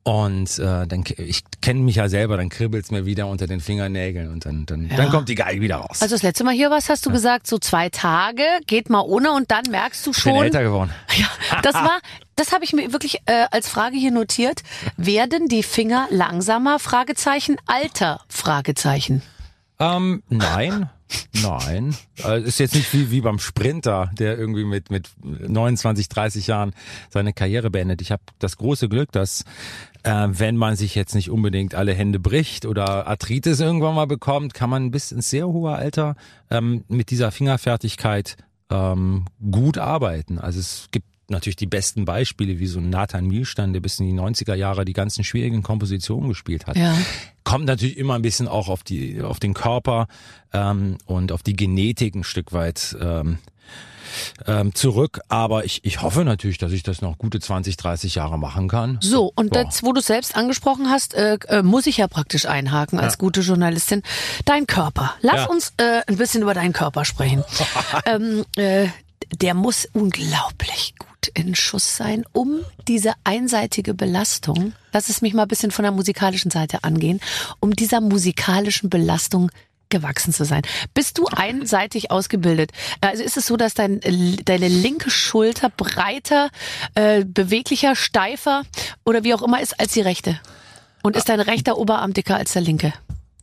[0.04, 4.32] Und äh, dann ich kenne mich ja selber, dann kribbelt's mir wieder unter den Fingernägeln
[4.32, 6.02] und dann dann, dann kommt die Geige wieder raus.
[6.02, 9.32] Also das letzte Mal hier was hast du gesagt, so zwei Tage, geht mal ohne
[9.32, 10.44] und dann merkst du ich bin schon.
[10.44, 10.92] älter geworden.
[11.18, 11.28] Ja,
[11.62, 12.00] das war,
[12.36, 14.64] das habe ich mir wirklich äh, als Frage hier notiert.
[14.98, 16.80] Werden die Finger langsamer?
[16.80, 17.58] Fragezeichen.
[17.68, 18.22] Alter?
[18.28, 19.22] Fragezeichen.
[19.80, 20.90] Ähm, nein,
[21.43, 21.95] nein.
[22.24, 26.74] Äh, ist jetzt nicht wie, wie beim Sprinter, der irgendwie mit, mit 29, 30 Jahren
[27.10, 28.02] seine Karriere beendet.
[28.02, 29.43] Ich habe das große Glück, dass
[30.04, 34.54] äh, wenn man sich jetzt nicht unbedingt alle Hände bricht oder Arthritis irgendwann mal bekommt,
[34.54, 36.15] kann man bis ins sehr hohe Alter
[36.50, 38.38] ähm, mit dieser Fingerfertigkeit
[38.69, 40.39] ähm, gut arbeiten.
[40.39, 44.06] Also es gibt natürlich die besten Beispiele, wie so ein Nathan Milstein, der bis in
[44.08, 46.78] die 90er Jahre die ganzen schwierigen Kompositionen gespielt hat.
[46.78, 46.96] Ja.
[47.44, 50.08] Kommt natürlich immer ein bisschen auch auf die, auf den Körper
[50.54, 53.39] ähm, und auf die Genetik ein Stück weit ähm,
[54.46, 55.22] ähm, zurück.
[55.30, 58.98] Aber ich, ich hoffe natürlich, dass ich das noch gute 20, 30 Jahre machen kann.
[59.02, 59.63] So, und Boah.
[59.63, 63.41] jetzt, wo du selbst angesprochen hast, äh, äh, muss ich ja praktisch einhaken als gute
[63.41, 64.04] Journalistin.
[64.46, 65.15] Dein Körper.
[65.22, 65.46] Lass Ja.
[65.48, 67.44] uns äh, ein bisschen über deinen Körper sprechen.
[68.06, 68.88] ähm, äh,
[69.39, 75.44] der muss unglaublich gut in Schuss sein, um diese einseitige Belastung, lass es mich mal
[75.44, 77.20] ein bisschen von der musikalischen Seite angehen,
[77.60, 79.52] um dieser musikalischen Belastung
[79.92, 80.64] gewachsen zu sein.
[80.94, 82.72] Bist du einseitig ausgebildet?
[83.02, 84.00] Also ist es so, dass dein,
[84.46, 86.50] deine linke Schulter breiter,
[86.96, 88.64] äh, beweglicher, steifer
[89.06, 90.40] oder wie auch immer ist als die rechte?
[91.04, 92.94] Und ist dein rechter Oberarm dicker als der linke?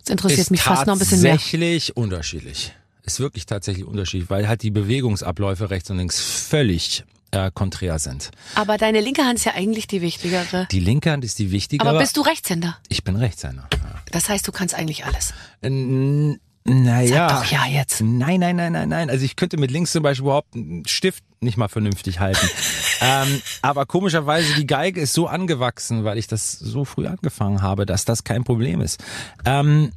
[0.00, 1.32] Das interessiert ist mich fast noch ein bisschen mehr.
[1.32, 2.72] tatsächlich unterschiedlich.
[3.04, 8.30] Ist wirklich tatsächlich unterschiedlich, weil halt die Bewegungsabläufe rechts und links völlig äh, konträr sind.
[8.54, 10.66] Aber deine linke Hand ist ja eigentlich die wichtigere.
[10.70, 11.88] Die linke Hand ist die wichtigere.
[11.88, 12.78] Aber bist du Rechtshänder?
[12.88, 13.68] ich bin Rechtshänder.
[13.72, 14.00] Ja.
[14.12, 15.34] Das heißt, du kannst eigentlich alles.
[15.60, 17.28] N- Naja.
[17.28, 18.00] Sag doch ja jetzt.
[18.00, 19.10] Nein, nein, nein, nein, nein.
[19.10, 22.46] Also ich könnte mit links zum Beispiel überhaupt einen Stift nicht mal vernünftig halten.
[23.00, 27.86] ähm, aber komischerweise, die Geige ist so angewachsen, weil ich das so früh angefangen habe,
[27.86, 29.02] dass das kein Problem ist.
[29.44, 29.92] Ähm,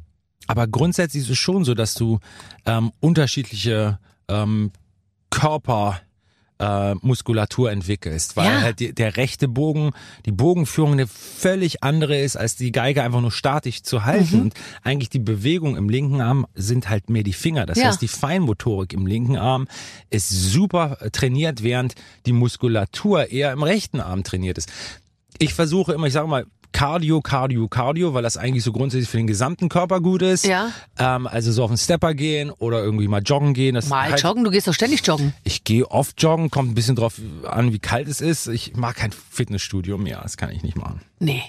[0.46, 2.18] aber grundsätzlich ist es schon so, dass du
[2.66, 4.70] ähm, unterschiedliche ähm,
[5.30, 6.00] Körper
[6.62, 8.60] äh, Muskulatur entwickelst, weil Ja.
[8.62, 9.90] halt die, der rechte Bogen,
[10.26, 14.36] die Bogenführung eine völlig andere ist, als die Geige einfach nur statisch zu halten.
[14.36, 14.42] Mhm.
[14.42, 17.66] Und eigentlich die Bewegung im linken Arm sind halt mehr die Finger.
[17.66, 17.86] Das Ja.
[17.88, 19.66] heißt, die Feinmotorik im linken Arm
[20.10, 21.94] ist super trainiert, während
[22.26, 24.70] die Muskulatur eher im rechten Arm trainiert ist.
[25.38, 29.18] Ich versuche immer, ich sage mal, Cardio, Cardio, Cardio, weil das eigentlich so grundsätzlich für
[29.18, 30.44] den gesamten Körper gut ist.
[30.44, 30.70] Ja.
[30.98, 33.74] Ähm, also so auf den Stepper gehen oder irgendwie mal joggen gehen.
[33.74, 35.34] Das Mal halt, joggen, du gehst doch ständig joggen.
[35.44, 38.48] Ich gehe oft joggen, kommt ein bisschen drauf an, wie kalt es ist.
[38.48, 41.00] Ich mag kein Fitnessstudio mehr, das kann ich nicht machen.
[41.18, 41.42] Nee.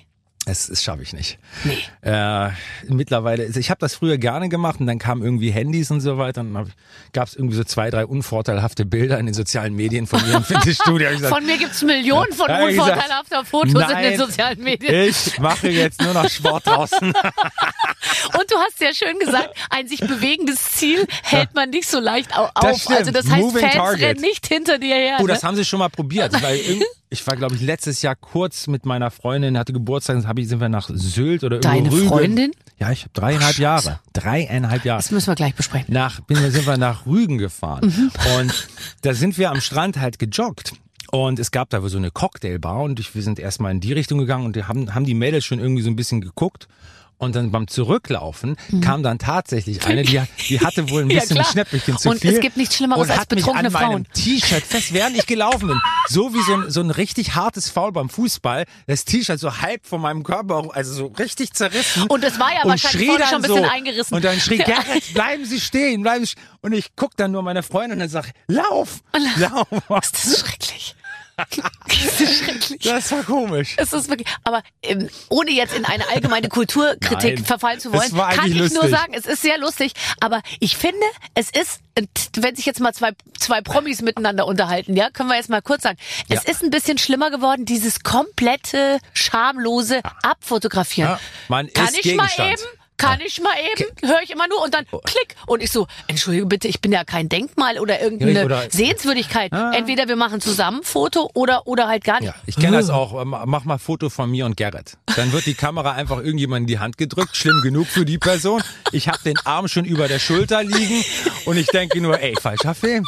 [0.45, 1.37] Das, das schaffe ich nicht.
[1.63, 1.77] Nee.
[2.01, 2.49] Äh,
[2.89, 6.41] mittlerweile, ich habe das früher gerne gemacht und dann kamen irgendwie Handys und so weiter
[6.41, 6.73] und dann
[7.13, 10.43] gab es irgendwie so zwei, drei unvorteilhafte Bilder in den sozialen Medien von mir im
[10.43, 11.09] Fitnessstudio.
[11.11, 15.09] Gesagt, Von mir gibt's Millionen von unvorteilhafter Fotos in den nein, sozialen Medien.
[15.09, 17.13] Ich mache jetzt nur noch Sport draußen.
[18.37, 22.37] Und du hast sehr schön gesagt, ein sich bewegendes Ziel hält man nicht so leicht
[22.37, 22.81] au- Das auf.
[22.81, 22.97] stimmt.
[22.99, 24.01] Also das heißt, Moving Fans target.
[24.05, 25.17] rennen nicht hinter dir her.
[25.19, 25.29] Oh, ne?
[25.33, 26.33] das haben sie schon mal probiert.
[26.41, 26.59] Weil
[27.13, 30.67] ich war, glaube ich, letztes Jahr kurz mit meiner Freundin, hatte Geburtstag, ich, sind wir
[30.67, 32.07] nach Sylt oder Deine Rügen.
[32.07, 32.51] Freundin?
[32.79, 33.99] Ja, ich habe dreieinhalb Jahre.
[34.13, 34.97] Dreieinhalb Jahre.
[34.97, 35.93] Das müssen wir gleich besprechen.
[35.93, 37.85] nach, sind wir nach Rügen gefahren.
[37.85, 38.11] Mhm.
[38.39, 38.67] Und
[39.01, 40.73] da sind wir am Strand halt gejoggt.
[41.11, 44.17] Und es gab da so eine Cocktailbar und ich, wir sind erstmal in die Richtung
[44.17, 46.67] gegangen und haben, haben die Mädels schon irgendwie so ein bisschen geguckt.
[47.17, 51.11] Und dann beim Zurücklaufen kam dann tatsächlich eine, die, die hatte wohl ein Mhm.
[51.13, 51.45] Ja, bisschen ein.
[51.45, 52.33] Schnäppchen zu Und viel.
[52.33, 54.07] es gibt nichts Schlimmeres und als hat mich betrunkene an meinem Frauen.
[54.13, 55.79] T-Shirt fest, während ich gelaufen bin.
[56.09, 58.65] So wie so ein, so ein richtig hartes Foul beim Fußball.
[58.87, 62.03] Das T-Shirt so halb von meinem Körper, also so richtig zerrissen.
[62.07, 64.15] Und es war ja Und wahrscheinlich vorne schon ein bisschen so, eingerissen.
[64.15, 66.43] Und dann schrie, Gerrit, bleiben Sie stehen, bleiben Sie stehen.
[66.61, 69.01] Und ich guck dann nur meine Freundin und dann sag, lauf,
[69.37, 69.67] lauf.
[69.89, 70.95] Das ist schrecklich.
[71.37, 72.81] Das ist schrecklich.
[72.83, 73.73] Das war komisch.
[73.77, 78.13] Es ist wirklich, aber ähm, ohne jetzt in eine allgemeine Kulturkritik Nein, verfallen zu es
[78.13, 78.89] wollen, kann ich eigentlich nur lustig.
[78.99, 79.93] sagen, es ist sehr lustig.
[80.19, 80.97] Aber ich finde,
[81.33, 82.03] es ist, äh,
[82.37, 85.83] wenn sich jetzt mal zwei, zwei Promis miteinander unterhalten, ja, können wir jetzt mal kurz
[85.83, 85.97] sagen,
[86.29, 86.51] es Ja.
[86.51, 91.11] ist ein bisschen schlimmer geworden, dieses komplette, schamlose Abfotografieren.
[91.11, 92.51] Ja, man kann ist ich mal Gegenstand.
[92.59, 92.79] eben?
[92.97, 93.89] Kann ich mal eben?
[94.07, 95.35] Höre ich immer nur und dann klick.
[95.47, 99.51] Und ich so, entschuldige bitte, ich bin ja kein Denkmal oder irgendeine oder- Sehenswürdigkeit.
[99.73, 102.27] Entweder wir machen zusammen Foto oder, oder halt gar nicht.
[102.29, 103.19] Ja, ich kenne das auch.
[103.21, 104.97] Ähm, Mach mal Foto von mir und Gerrit.
[105.15, 107.35] Dann wird die Kamera einfach irgendjemand in die Hand gedrückt.
[107.35, 108.61] Schlimm genug für die Person.
[108.91, 111.03] Ich habe den Arm schon über der Schulter liegen
[111.45, 113.05] und ich denke nur, ey, falscher Film.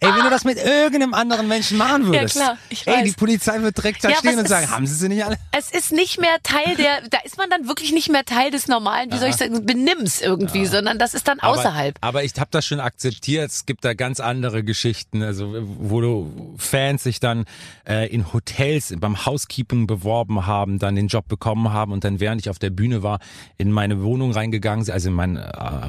[0.00, 2.36] Ey, wenn du das mit irgendeinem anderen Menschen machen würdest.
[2.36, 3.04] klar, ich ey, weiß.
[3.04, 5.24] die Polizei wird direkt da Ja, stehen und es sagen, ist- haben sie sie nicht
[5.24, 5.36] alle?
[5.52, 8.68] es ist nicht mehr Teil der, da ist man dann wirklich nicht mehr Teil des
[8.68, 11.96] normalen, wie soll ich sagen, Benimms irgendwie, sondern das ist dann außerhalb.
[12.00, 13.50] Aber, aber ich habe das schon akzeptiert.
[13.50, 17.44] Es gibt da ganz andere Geschichten, also wo du Fans sich dann
[17.88, 22.40] äh, in Hotels beim Housekeeping beworben haben, dann den Job bekommen haben und dann während
[22.40, 23.18] ich auf der Bühne war,
[23.58, 25.42] in meine Wohnung reingegangen also in mein äh,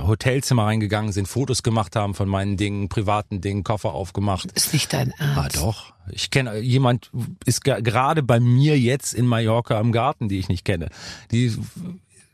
[0.05, 4.51] Hotelzimmer reingegangen sind, Fotos gemacht haben von meinen Dingen, privaten Dingen, Koffer aufgemacht.
[4.53, 5.57] ist nicht dein Ah, Ernst.
[5.57, 5.93] doch.
[6.11, 7.09] Ich kenne jemand
[7.45, 10.89] ist ge- gerade bei mir jetzt in Mallorca im Garten, die ich nicht kenne.
[11.31, 11.51] Die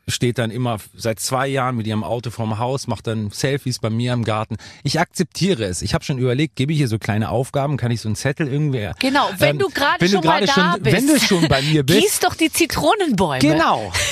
[0.08, 3.88] steht dann immer seit zwei Jahren mit ihrem Auto vorm Haus, macht dann Selfies bei
[3.88, 4.56] mir im Garten.
[4.82, 5.80] Ich akzeptiere es.
[5.80, 8.48] Ich habe schon überlegt, gebe ich hier so kleine Aufgaben, kann ich so einen Zettel
[8.48, 8.90] irgendwie.
[8.98, 10.96] Genau, wenn ähm, du gerade du schon mal da schon, bist.
[10.96, 13.38] wenn du schon bei mir bist, Gieß doch die Zitronenbäume.
[13.38, 13.90] Genau.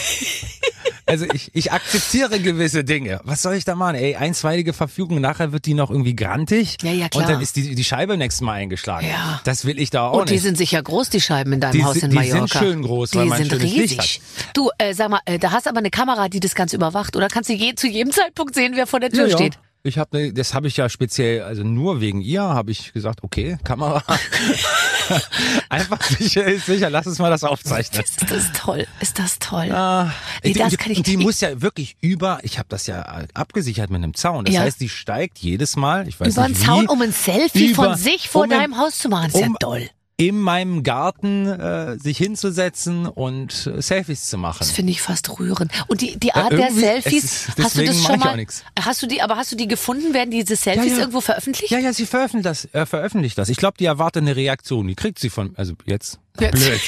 [1.10, 3.20] Also ich, ich akzeptiere gewisse Dinge.
[3.24, 3.96] Was soll ich da machen?
[3.96, 6.76] Ey, einstweilige Verfügung, nachher wird die noch irgendwie grantig.
[6.82, 7.24] Ja, ja, klar.
[7.24, 9.08] Und dann ist die, die Scheibe nächstes Mal eingeschlagen.
[9.08, 9.40] Ja.
[9.44, 10.42] Das will ich da auch Und die nicht.
[10.42, 12.46] sind sicher groß, die Scheiben in deinem Die Haus in die Mallorca.
[12.46, 14.20] sind schön groß, die weil man sind schönes Licht riesig.
[14.54, 17.16] Du, äh, sag mal, äh, da hast aber eine Kamera, die das Ganze überwacht.
[17.16, 19.54] Oder kannst du je, zu jedem Zeitpunkt sehen, wer vor der Tür ja, steht?
[19.54, 19.60] Ja.
[19.82, 23.22] Ich habe ne, das habe ich ja speziell, also nur wegen ihr habe ich gesagt,
[23.22, 24.02] okay, Kamera.
[25.68, 28.02] Einfach sicher ist sicher, lass uns mal das aufzeichnen.
[28.02, 28.86] Ist das toll?
[29.00, 29.70] Ist das toll?
[29.72, 30.12] Ah,
[30.44, 32.86] Nee, die, das die, kann ich und die muss ja wirklich über, ich habe das
[32.86, 34.44] ja abgesichert mit einem Zaun.
[34.44, 34.60] Das Ja.
[34.62, 37.70] heißt, die steigt jedes Mal, ich weiß Über einen nicht Zaun, wie, um ein Selfie
[37.70, 39.28] über- von sich vor um deinem Haus zu machen.
[39.30, 39.88] Ist ja um- toll.
[40.20, 44.58] In meinem Garten äh, sich hinzusetzen und äh, Selfies zu machen.
[44.60, 45.72] Das finde ich fast rührend.
[45.88, 48.46] Und die, die Art der irgendwie- Selfies, es ist- hast du das schon mal?
[48.80, 50.12] Hast du die, aber hast du die gefunden?
[50.14, 50.98] Werden diese Selfies Ja, ja.
[51.00, 51.70] irgendwo veröffentlicht?
[51.72, 52.64] Ja, ja, sie veröffentlicht das.
[52.74, 53.48] Äh, veröffentlicht das.
[53.48, 54.86] Ich glaube, die erwartet eine Reaktion.
[54.88, 56.18] Die kriegt sie von, also jetzt.
[56.36, 56.80] Blöd.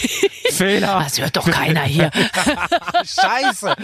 [0.52, 1.00] Fehler.
[1.05, 2.11] Das hört doch keiner hier.
[3.05, 3.74] Scheiße.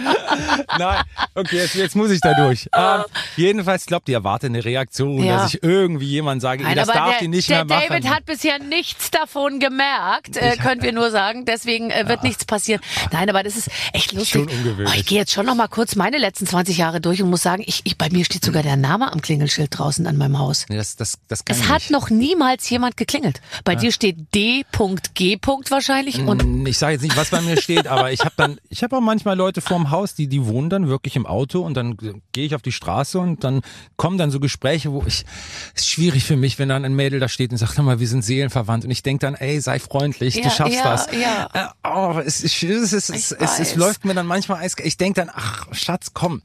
[0.77, 1.03] Nein,
[1.35, 2.69] okay, jetzt, jetzt muss ich da durch.
[2.75, 3.03] Ähm,
[3.37, 5.37] jedenfalls, ich glaube, die erwartet eine Reaktion, Ja.
[5.37, 7.87] dass ich irgendwie jemand sage, Nein, das darf der, die nicht der mehr machen.
[7.89, 11.45] David hat bisher nichts davon gemerkt, äh, können wir nur sagen.
[11.45, 12.81] Deswegen äh, wird nichts passieren.
[13.11, 14.31] Nein, aber das ist echt lustig.
[14.41, 14.89] Schon ungewöhnlich.
[14.95, 17.41] Oh, ich gehe jetzt schon noch mal kurz meine letzten 20 Jahre durch und muss
[17.41, 20.65] sagen, ich, ich, bei mir steht sogar der Name am Klingelschild draußen an meinem Haus.
[20.69, 21.91] Nee, das, das, das kann Es hat nicht.
[21.91, 23.41] noch niemals jemand geklingelt.
[23.63, 25.37] Bei dir steht D.G.
[25.49, 26.19] Punkt wahrscheinlich.
[26.19, 28.95] Und Ich sage jetzt nicht, was bei mir steht, aber ich habe dann, ich habe
[28.95, 31.97] auch manchmal Leute vorm Haus, die die wohnen dann wirklich im Auto und dann
[32.33, 33.61] gehe ich auf die Straße und dann
[33.97, 35.25] kommen dann so Gespräche, wo ich
[35.73, 37.99] es ist schwierig für mich, wenn dann ein Mädel da steht und sagt, hör mal,
[37.99, 41.07] wir sind seelenverwandt und ich denk dann, ey, sei freundlich, Ja, du schaffst ja, das.
[41.13, 41.49] ja.
[41.53, 43.75] Äh, oh, es, es, es, es, es weiß.
[43.75, 44.63] läuft mir dann manchmal.
[44.83, 46.43] Ich denk dann, ach Schatz, komm.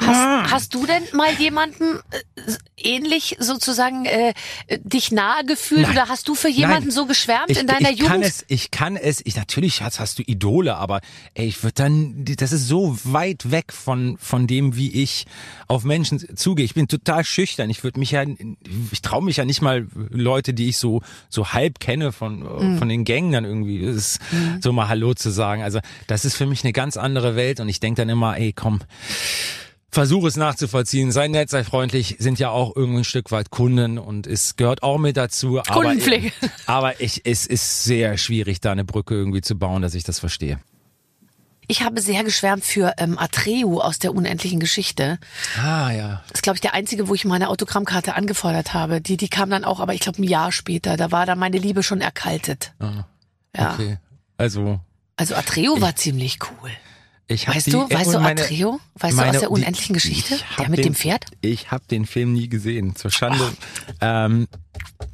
[0.00, 2.42] Hast, hast du denn mal jemanden äh,
[2.76, 4.34] ähnlich sozusagen äh,
[4.82, 5.92] dich nahe gefühlt Nein.
[5.92, 6.94] oder hast du für jemanden Nein.
[6.94, 8.24] so geschwärmt Ich, in deiner ich kann Jugend?
[8.26, 11.00] es, ich kann es, ich, natürlich hast, hast du Idole, aber
[11.34, 15.26] ey, ich würde dann, das ist so weit weg von, von dem, wie ich
[15.68, 16.64] auf Menschen zugehe.
[16.64, 17.70] Ich bin total schüchtern.
[17.70, 18.24] Ich würde mich ja,
[18.90, 22.78] ich traue mich ja nicht mal Leute, die ich so, so halb kenne von, Mhm.
[22.78, 24.18] von den Gängen dann irgendwie, ist,
[24.60, 25.62] so mal Hallo zu sagen.
[25.62, 28.52] Also, das ist für mich eine ganz andere Welt und ich denk dann immer, ey,
[28.52, 28.80] komm,
[29.94, 33.96] Versuch es nachzuvollziehen, sei nett, sei freundlich, sind ja auch irgendwie ein Stück weit Kunden
[33.96, 35.60] und es gehört auch mit dazu.
[35.60, 36.32] Aber, Kundenpflege.
[36.66, 40.18] aber ich, es ist sehr schwierig, da eine Brücke irgendwie zu bauen, dass ich das
[40.18, 40.58] verstehe.
[41.68, 45.18] Ich habe sehr geschwärmt für ähm, Atreu aus der unendlichen Geschichte.
[45.62, 46.22] Ah, ja.
[46.28, 49.00] Das ist, glaube ich, der einzige, wo ich meine Autogrammkarte angefordert habe.
[49.00, 50.96] Die, die kam dann auch, aber ich glaube ein Jahr später.
[50.96, 52.72] Da war dann meine Liebe schon erkaltet.
[52.80, 53.06] Ja.
[53.56, 53.98] Ah, Okay.
[54.36, 54.80] Also,
[55.16, 56.70] Also Atreu war ziemlich cool.
[57.26, 58.76] Ich Weißt die, du, weißt und du meine- Atreu?
[58.96, 60.34] Weißt du meine- aus der die- unendlichen Geschichte?
[60.34, 61.26] ich hab Der mit den, dem Pferd?
[61.40, 63.52] Ich habe den Film nie gesehen, zur Schande.
[64.00, 64.46] Ähm,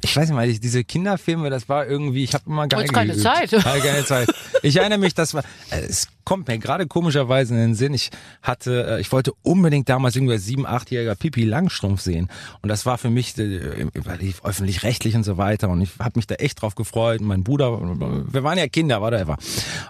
[0.03, 3.11] ich weiß nicht mal, diese Kinderfilme, das war irgendwie, ich habe immer Geige Jetzt keine
[3.13, 3.23] geübt.
[3.23, 3.51] Zeit.
[3.63, 4.29] Keine Zeit.
[4.63, 7.93] Ich erinnere mich, das war, äh, es kommt mir gerade komischerweise in den Sinn.
[7.93, 8.09] Ich
[8.41, 12.29] hatte, äh, ich wollte unbedingt damals irgendwie als sieben, achtjähriger Pipi Langstrumpf sehen.
[12.61, 13.85] Und das war für mich, äh,
[14.43, 15.69] öffentlich-rechtlich und so weiter.
[15.69, 17.21] Und ich habe mich da echt drauf gefreut.
[17.21, 17.71] Und mein Bruder,
[18.31, 19.37] wir waren ja Kinder, whatever.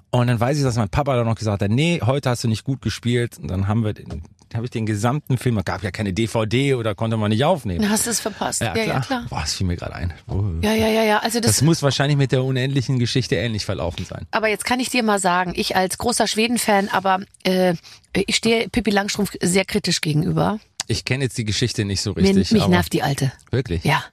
[0.10, 2.48] Und dann weiß ich, dass mein Papa dann noch gesagt hat, nee, heute hast du
[2.48, 3.38] nicht gut gespielt.
[3.40, 4.24] Und dann haben wir, den-
[4.56, 7.82] habe ich den gesamten Film, es gab ja keine DVD oder konnte man nicht aufnehmen.
[7.82, 8.62] Dann hast du es verpasst.
[8.62, 9.26] Ja, ja, klar.
[9.30, 10.14] Boah, das fiel mir gerade ein.
[10.28, 10.44] Oh.
[10.62, 11.20] Ja, ja, ja, ja.
[11.20, 14.26] Also das, Das muss wahrscheinlich mit der unendlichen Geschichte ähnlich verlaufen sein.
[14.32, 17.76] aber jetzt kann ich dir mal sagen, ich als großer Schweden-Fan, aber äh,
[18.14, 20.60] ich stehe Pippi Langstrumpf sehr kritisch gegenüber.
[20.88, 22.52] Ich kenne jetzt die Geschichte nicht so Mir, richtig.
[22.52, 23.32] mich aber nervt die alte.
[23.52, 23.84] Wirklich?
[23.84, 24.04] Ja.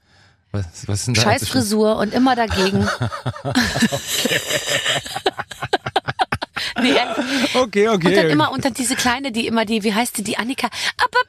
[0.51, 1.21] Was, was ist denn da?
[1.21, 2.87] Scheiß Frisur und immer dagegen.
[6.81, 6.93] nee.
[7.53, 8.07] Okay, okay.
[8.07, 10.69] Und dann immer, und dann diese Kleine, die immer die, wie heißt die, die Annika,
[10.97, 11.19] aber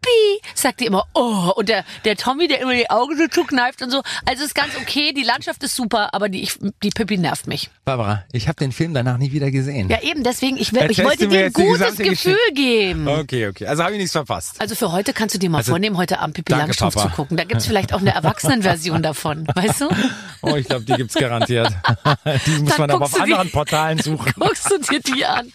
[0.00, 3.82] Pipi, sagt die immer, oh, und der, der Tommy, der immer die Augen so zukneift
[3.82, 4.02] und so.
[4.26, 7.70] Also ist ganz okay, die Landschaft ist super, aber die, ich, die Pippi nervt mich.
[7.84, 9.88] Barbara, ich habe den Film danach nie wieder gesehen.
[9.88, 13.06] Ja, eben, deswegen, ich, ich Erzählst wollte dir ein gutes Gefühl geben.
[13.08, 13.66] Okay, okay.
[13.66, 14.60] Also habe ich nichts verpasst.
[14.60, 17.08] Also für heute kannst du dir mal Also, vornehmen, heute Abend Pippi danke, Langstrumpf Papa.
[17.10, 17.36] zu gucken.
[17.36, 19.88] Da gibt's vielleicht auch eine Erwachsenenversion davon, weißt du?
[20.42, 21.68] Oh, ich glaube, die gibt's garantiert.
[22.46, 24.32] die muss Dann man aber auf die- anderen Portalen suchen.
[24.38, 25.52] Guckst du dir die an.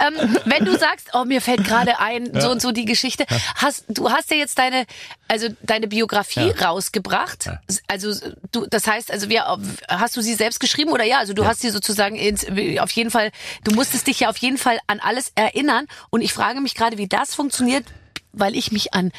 [0.00, 3.24] Ähm, wenn du sagst, oh, mir fällt gerade ein, so und so die Geschichte,
[3.56, 4.86] hast, du hast ja jetzt deine,
[5.26, 7.50] also deine Biografie rausgebracht.
[7.86, 8.12] Also
[8.52, 9.44] du, das heißt, also wir,
[9.88, 11.18] hast du sie selbst geschrieben oder ja?
[11.18, 12.46] Also du hast sie sozusagen ins,
[12.80, 13.30] auf jeden Fall,
[13.64, 15.86] du musstest dich ja auf jeden Fall an alles erinnern.
[16.10, 17.84] Und ich frage mich gerade, wie das funktioniert,
[18.32, 19.12] weil ich mich an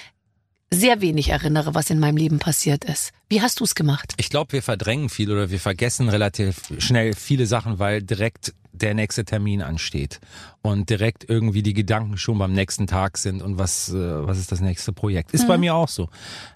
[0.72, 3.12] sehr wenig erinnere, was in meinem Leben passiert ist.
[3.28, 4.14] Wie hast du es gemacht?
[4.18, 8.94] Ich glaube, wir verdrängen viel oder wir vergessen relativ schnell viele Sachen, weil direkt der
[8.94, 10.20] nächste Termin ansteht
[10.62, 14.52] und direkt irgendwie die Gedanken schon beim nächsten Tag sind und was, äh, was ist
[14.52, 15.32] das nächste Projekt.
[15.34, 16.10] Ist bei mir auch so.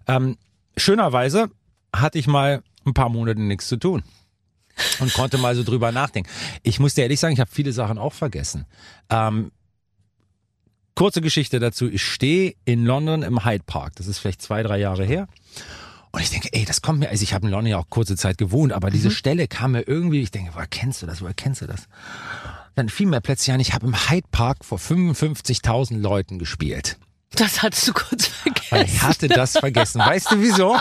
[0.08, 0.38] Ähm,
[0.78, 1.50] schönerweise
[1.94, 4.04] hatte ich mal ein paar Monate nichts zu tun
[5.00, 6.30] und konnte mal so drüber nachdenken.
[6.62, 8.66] Ich muss dir ehrlich sagen, ich habe viele Sachen auch vergessen.
[9.10, 9.52] Ähm,
[10.96, 11.90] kurze Geschichte dazu.
[11.90, 13.96] Ich stehe in London im Hyde Park.
[13.96, 15.28] Das ist vielleicht zwei, drei Jahre her.
[16.12, 18.16] Und ich denke, ey, das kommt mir, also ich habe in London ja auch kurze
[18.16, 21.34] Zeit gewohnt, aber diese Stelle kam mir irgendwie, ich denke, woher kennst du das, woher
[21.34, 21.88] kennst du das?
[22.76, 26.98] Dann fiel mir plötzlich an, ich habe im Hyde Park vor 55.000 Leuten gespielt.
[27.36, 28.86] Das hattest du kurz vergessen.
[28.86, 30.00] ich hatte das vergessen.
[30.00, 30.76] Weißt du wieso?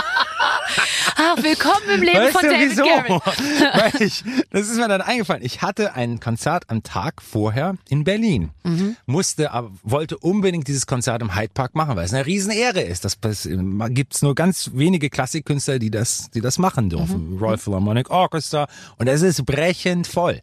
[1.17, 2.85] Ah, willkommen im Leben Weißt von du David wieso?
[2.85, 3.23] Garrett.
[3.95, 5.43] Weil ich, das ist mir dann eingefallen.
[5.45, 8.51] Ich hatte ein Konzert am Tag vorher in Berlin.
[8.65, 8.97] Mhm.
[9.07, 13.05] Musste, aber wollte unbedingt dieses Konzert im Hyde Park machen, weil es eine Riesenehre ist.
[13.05, 13.49] Das, das
[13.91, 17.35] gibt's nur ganz wenige Klassikkünstler, die das, die das machen dürfen.
[17.35, 17.39] Mhm.
[17.39, 18.67] Royal Philharmonic Orchestra.
[18.99, 20.41] Und es ist brechend voll.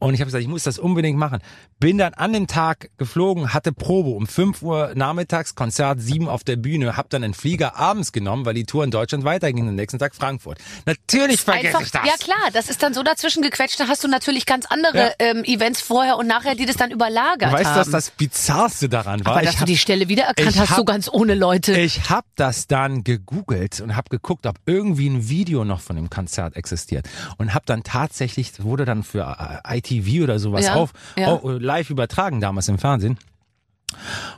[0.00, 1.40] Und ich habe gesagt, ich muss das unbedingt machen.
[1.80, 6.44] Bin dann an dem Tag geflogen, hatte Probe um 5 Uhr nachmittags, Konzert 7 auf
[6.44, 9.74] der Bühne, hab dann einen Flieger abends genommen, weil die Tour in Deutschland weiterging, am
[9.74, 10.58] nächsten Tag Frankfurt.
[10.86, 12.06] Natürlich vergesse Einfach, ich das.
[12.06, 15.10] ja klar, das ist dann so dazwischen gequetscht, da hast du natürlich ganz andere Ja.
[15.18, 17.76] ähm, Events vorher und nachher, die das dann überlagert Du weißt, haben.
[17.76, 19.32] dass das Bizarrste daran war?
[19.32, 21.78] Aber dass ich du hab, die Stelle wiedererkannt hast, so hab- ganz ohne Leute.
[21.78, 26.08] ich hab das dann gegoogelt und hab geguckt, ob irgendwie ein Video noch von dem
[26.10, 27.08] Konzert existiert.
[27.36, 29.20] Und hab dann tatsächlich, wurde dann für
[29.64, 31.28] äh, ITV oder sowas Ja, auf, ja.
[31.28, 33.18] au- live übertragen damals im Fernsehen.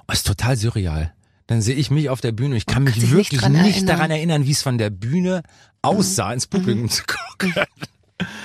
[0.09, 1.13] Oh, ist total surreal.
[1.47, 2.57] Dann sehe ich mich auf der Bühne.
[2.57, 3.83] Ich kann mich dich nicht wirklich dran nicht, erinnern.
[3.83, 3.87] Mhm.
[3.87, 5.43] daran erinnern, wie es von der Bühne
[5.83, 7.53] aussah, ins Publikum zu gucken.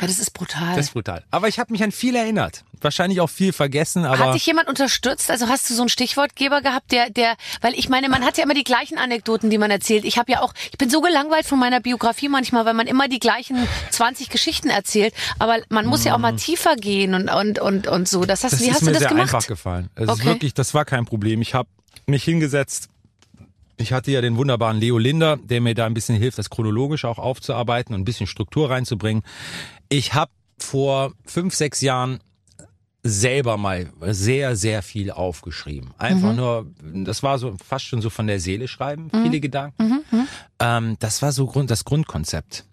[0.01, 0.75] Ja, das ist brutal.
[0.75, 1.23] Das ist brutal.
[1.31, 2.63] Aber ich habe mich an viel erinnert.
[2.81, 4.19] Wahrscheinlich auch viel vergessen, aber.
[4.27, 5.31] Hat dich jemand unterstützt?
[5.31, 8.43] Also hast du so einen Stichwortgeber gehabt, der, der, weil ich meine, man hat ja
[8.43, 10.05] immer die gleichen Anekdoten, die man erzählt.
[10.05, 13.07] Ich habe ja auch, ich bin so gelangweilt von meiner Biografie manchmal, weil man immer
[13.07, 13.57] die gleichen
[13.91, 15.13] 20 Geschichten erzählt.
[15.39, 18.25] Aber man muss ja auch mal tiefer gehen und und und und so.
[18.25, 19.33] Das hast, das wie ist hast mir du das sehr gemacht?
[19.33, 19.89] einfach gefallen.
[19.95, 20.25] Es ist Okay.
[20.25, 21.41] wirklich, das war kein Problem.
[21.41, 21.69] Ich habe
[22.07, 22.89] mich hingesetzt.
[23.77, 27.05] Ich hatte ja den wunderbaren Leo Linder, der mir da ein bisschen hilft, das chronologisch
[27.05, 29.23] auch aufzuarbeiten und ein bisschen Struktur reinzubringen.
[29.89, 32.19] Ich habe vor fünf, sechs Jahren
[33.03, 35.91] selber mal sehr, sehr viel aufgeschrieben.
[35.97, 36.35] Einfach Mhm.
[36.37, 36.65] nur,
[37.05, 39.21] das war so fast schon so von der Seele schreiben, Mhm.
[39.23, 40.03] viele Gedanken.
[40.59, 42.65] Ähm, das war so Grund, das Grundkonzept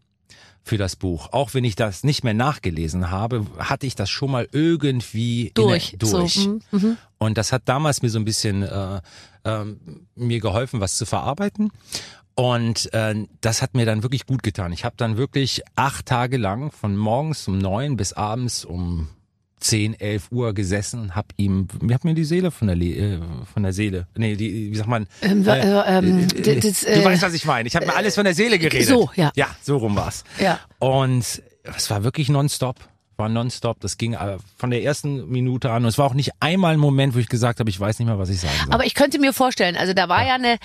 [0.65, 1.31] für das Buch.
[1.33, 5.91] Auch wenn ich das nicht mehr nachgelesen habe, hatte ich das schon mal irgendwie Durch.
[5.91, 6.33] Der, durch.
[6.35, 9.01] So, mhm, Und das hat damals mir so ein bisschen äh,
[9.45, 11.71] ähm, mir geholfen, was zu verarbeiten.
[12.35, 14.73] Und äh, das hat mir dann wirklich gut getan.
[14.73, 19.09] Ich habe dann wirklich acht Tage lang von morgens um neun bis abends um
[19.61, 23.21] 10, 11 Uhr gesessen, hab ihm, mir hat mir die Seele von der Le äh,
[23.53, 25.07] von der Seele, nee, die, wie sagt man?
[25.21, 27.69] Ähm, wa- äh, ähm, äh, das, du äh, weißt, was ich meine.
[27.69, 28.89] Ich habe mir alles von der Seele geredet.
[28.89, 29.31] so, ja.
[29.37, 30.25] Ja, so rum war's.
[30.41, 30.59] Ja.
[30.81, 32.77] Und es war wirklich nonstop.
[33.23, 33.79] War nonstop.
[33.79, 35.85] Das ging äh, von der ersten Minute an.
[35.85, 38.09] Und es war auch nicht einmal ein Moment, wo ich gesagt habe, ich weiß nicht
[38.09, 38.75] mehr, was ich sagen soll.
[38.75, 40.59] Aber ich könnte mir vorstellen, also da war ja, eine,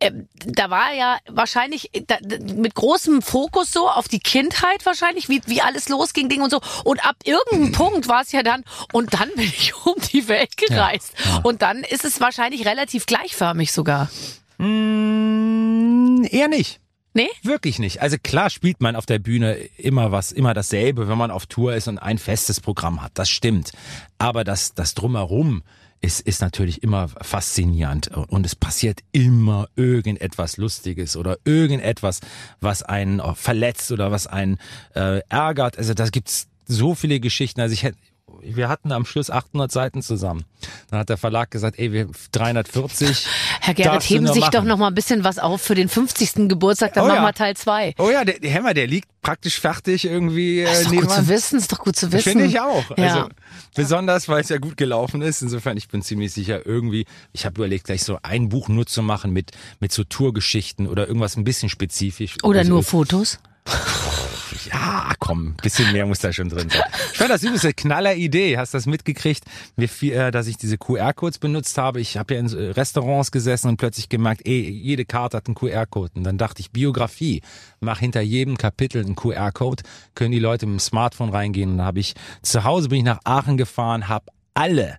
[0.00, 2.18] ähm, da war ja wahrscheinlich äh, da,
[2.54, 6.60] mit großem Fokus so auf die Kindheit wahrscheinlich, wie, wie alles losging, Ding und so.
[6.84, 10.58] Und ab irgendeinem Punkt war es ja dann, und dann bin ich um die Welt
[10.58, 11.14] gereist.
[11.42, 14.10] Und dann ist es wahrscheinlich relativ gleichförmig sogar.
[14.58, 16.80] Mm, eher nicht.
[17.16, 17.28] Nee?
[17.44, 18.02] Wirklich nicht.
[18.02, 21.74] Also klar spielt man auf der Bühne immer was, immer dasselbe, wenn man auf Tour
[21.74, 23.12] ist und ein festes Programm hat.
[23.14, 23.70] Das stimmt.
[24.18, 25.62] Aber das, das drumherum
[26.00, 32.20] ist, ist natürlich immer faszinierend und es passiert immer irgendetwas Lustiges oder irgendetwas,
[32.60, 34.58] was einen verletzt oder was einen
[34.94, 35.78] äh, ärgert.
[35.78, 37.60] Also da gibt's so viele Geschichten.
[37.60, 37.98] Also ich hätte
[38.42, 40.44] wir hatten am Schluss 800 Seiten zusammen.
[40.90, 43.26] Dann hat der Verlag gesagt, ey, wir 340.
[43.60, 44.52] Herr Gerrit, heben nur sich machen.
[44.52, 46.48] doch noch mal ein bisschen was auf für den 50.
[46.48, 47.28] Geburtstag, dann Oh machen ja.
[47.28, 47.94] wir Teil 2.
[47.98, 51.10] Oh ja, der, der Hämmer, der liegt praktisch fertig irgendwie äh, Das ist doch gut
[51.10, 52.30] zu wissen, ist doch gut zu wissen.
[52.30, 52.84] Finde ich auch.
[52.96, 53.14] Ja.
[53.14, 53.28] Also
[53.74, 55.42] besonders, weil es ja gut gelaufen ist.
[55.42, 57.06] Insofern, ich bin ziemlich sicher irgendwie.
[57.32, 61.06] Ich habe überlegt, gleich so ein Buch nur zu machen mit mit so Tourgeschichten oder
[61.06, 62.36] irgendwas ein bisschen spezifisch.
[62.42, 63.38] Oder also, nur Fotos.
[64.70, 66.82] Ja, komm, bisschen mehr muss da schon drin sein.
[67.12, 68.58] Ich fand das eine knaller Idee.
[68.58, 69.44] Hast du das mitgekriegt,
[69.76, 72.00] äh, dass ich diese QR-Codes benutzt habe?
[72.00, 76.12] Ich habe ja in Restaurants gesessen und plötzlich gemerkt, ey, jede Karte hat einen QR-Code.
[76.14, 77.42] Und dann dachte ich, Biografie,
[77.80, 79.82] mach hinter jedem Kapitel einen QR-Code,
[80.14, 81.72] können die Leute mit dem Smartphone reingehen.
[81.72, 84.98] Und dann habe ich, zu Hause bin ich nach Aachen gefahren, habe alle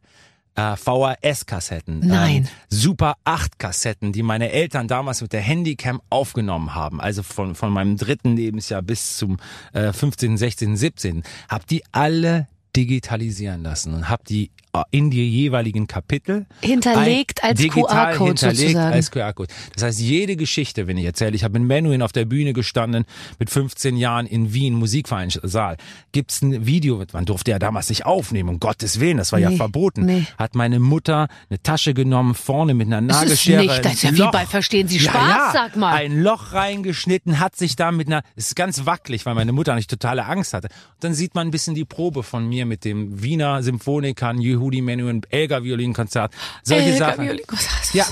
[0.55, 2.43] äh, VHS-Kassetten, Nein.
[2.43, 7.71] ähm, Super 8-Kassetten, die meine Eltern damals mit der Handycam aufgenommen haben, also von, von
[7.71, 9.37] meinem dritten Lebensjahr bis zum
[9.73, 15.27] äh, 15., 16., 17., hab die alle digitalisieren lassen und hab die äh, in die
[15.29, 18.93] jeweiligen Kapitel Hinterlegt als QR-Code hinterlegt sozusagen.
[18.93, 19.53] als QR-Code.
[19.73, 23.05] Das heißt, jede Geschichte, wenn ich erzähle, ich habe in Menuhin auf der Bühne gestanden,
[23.39, 25.77] mit 15 Jahren in Wien, Musikvereinssaal,
[26.11, 29.49] gibt's ein Video, man durfte ja damals nicht aufnehmen, um Gottes Willen, das war ja
[29.49, 30.05] Nee, verboten.
[30.05, 30.25] nee.
[30.37, 33.61] Hat meine Mutter eine Tasche genommen, vorne mit einer Das ist Nagelschere.
[33.61, 35.93] nicht, das ist ja wie bei Verstehen Sie ja, Spaß, ja, sag mal.
[35.93, 39.75] Ein Loch reingeschnitten, hat sich da mit einer, es ist ganz wackelig, weil meine Mutter
[39.75, 40.67] nicht totale Angst hatte.
[40.67, 44.81] Und dann sieht man ein bisschen die Probe von mir mit dem Wiener Symphonikern, Yehudi
[44.81, 47.25] Menuhin, Elgar Violinkonzert, solche Elga Sachen.
[47.25, 48.05] Violin- das ist Ja.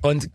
[0.00, 0.28] Und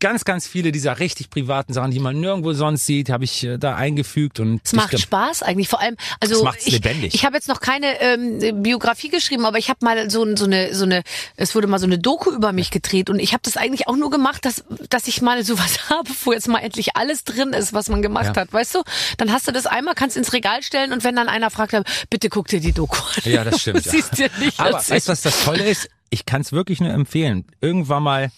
[0.00, 3.58] ganz, ganz viele dieser richtig privaten Sachen, die man nirgendwo sonst sieht, habe ich äh,
[3.58, 7.14] da eingefügt und Es macht Spaß eigentlich, vor allem, also Es macht's ich, lebendig.
[7.14, 10.74] ich habe jetzt noch keine ähm, Biografie geschrieben, aber ich habe mal so, so eine,
[10.74, 11.02] so eine,
[11.36, 13.96] es wurde mal so eine Doku über mich gedreht und ich habe das eigentlich auch
[13.96, 17.72] nur gemacht, dass, dass ich mal sowas habe, wo jetzt mal endlich alles drin ist,
[17.72, 18.42] was man gemacht Ja.
[18.42, 18.82] hat, weißt du?
[19.18, 21.74] Dann hast du das einmal, kannst ins Regal stellen und wenn dann einer fragt,
[22.08, 23.30] bitte guck dir die Doku an.
[23.32, 23.84] Ja, das stimmt.
[23.84, 25.88] Du siehst dir nicht Aber weißt du, was das Tolle ist?
[26.10, 27.44] Ich kann es wirklich nur empfehlen.
[27.60, 28.30] Irgendwann mal,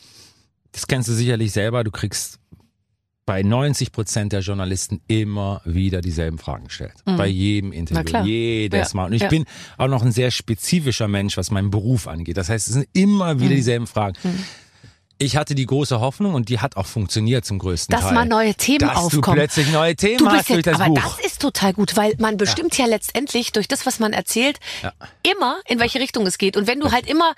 [0.73, 2.39] das kennst du sicherlich selber, du kriegst
[3.25, 6.95] bei 90 Prozent der Journalisten immer wieder dieselben Fragen gestellt.
[7.05, 8.25] Bei jedem Interview.
[8.25, 9.07] Jedes Ja, Mal.
[9.07, 9.29] Und ich ja.
[9.29, 9.45] bin
[9.79, 12.37] auch noch ein sehr spezifischer Mensch, was meinen Beruf angeht.
[12.37, 14.19] Das heißt, es sind immer wieder dieselben Fragen.
[15.23, 18.15] Ich hatte die große Hoffnung und die hat auch funktioniert zum größten Dass Teil.
[18.15, 19.23] mal neue Themen dass aufkommen.
[19.23, 21.17] du plötzlich neue Themen Du hast durch das aber Buch.
[21.17, 22.87] das ist total gut, weil man bestimmt ja.
[22.87, 24.93] letztendlich durch das, was man erzählt, Ja.
[25.23, 26.57] immer in welche Richtung es geht.
[26.57, 27.35] Und wenn du halt immer,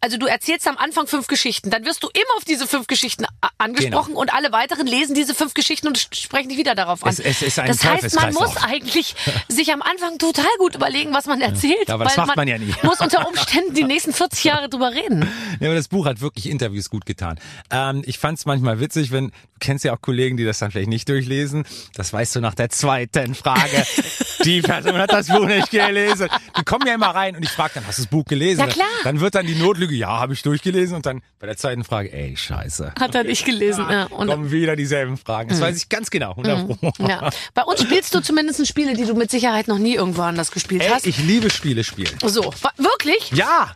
[0.00, 3.24] also du erzählst am Anfang fünf Geschichten, dann wirst du immer auf diese fünf Geschichten
[3.58, 7.10] angesprochen und alle weiteren lesen diese fünf Geschichten und sprechen dich wieder darauf an.
[7.10, 9.14] Es- es ist ein das heißt, man muss eigentlich
[9.48, 11.88] sich am Anfang total gut überlegen, was man erzählt.
[11.88, 12.74] Ja, aber das macht man ja nie.
[12.82, 15.28] muss unter Umständen die nächsten 40 Jahre drüber reden.
[15.60, 17.38] Ja, aber das Buch hat wirklich Interviews gut getan.
[17.70, 20.70] Ähm, ich fand es manchmal witzig, wenn, du kennst ja auch Kollegen, die das dann
[20.70, 21.64] vielleicht nicht durchlesen.
[21.94, 23.84] Das weißt du nach der zweiten Frage.
[24.44, 26.28] die Person hat das Buch nicht gelesen.
[26.58, 28.60] Die kommen ja immer rein und ich frage dann, hast du das Buch gelesen?
[28.60, 28.86] Ja, klar.
[29.04, 30.96] Dann wird dann die Notlüge, ja, habe ich durchgelesen.
[30.96, 32.94] Und dann bei der zweiten Frage, ey, scheiße.
[32.98, 33.86] Hat er nicht gelesen.
[33.90, 34.04] Ja.
[34.06, 35.48] Und Kommen wieder dieselben Fragen.
[35.50, 36.30] Das weiß ich ganz genau.
[36.30, 36.92] 100 Pro.
[37.06, 37.30] ja.
[37.54, 40.82] Bei uns spielst du zumindest Spiele, die du mit Sicherheit noch nie irgendwo anders gespielt
[40.82, 41.06] Ey, hast.
[41.06, 42.16] ich liebe Spiele spielen.
[42.24, 43.30] So, wirklich?
[43.32, 43.74] Ja.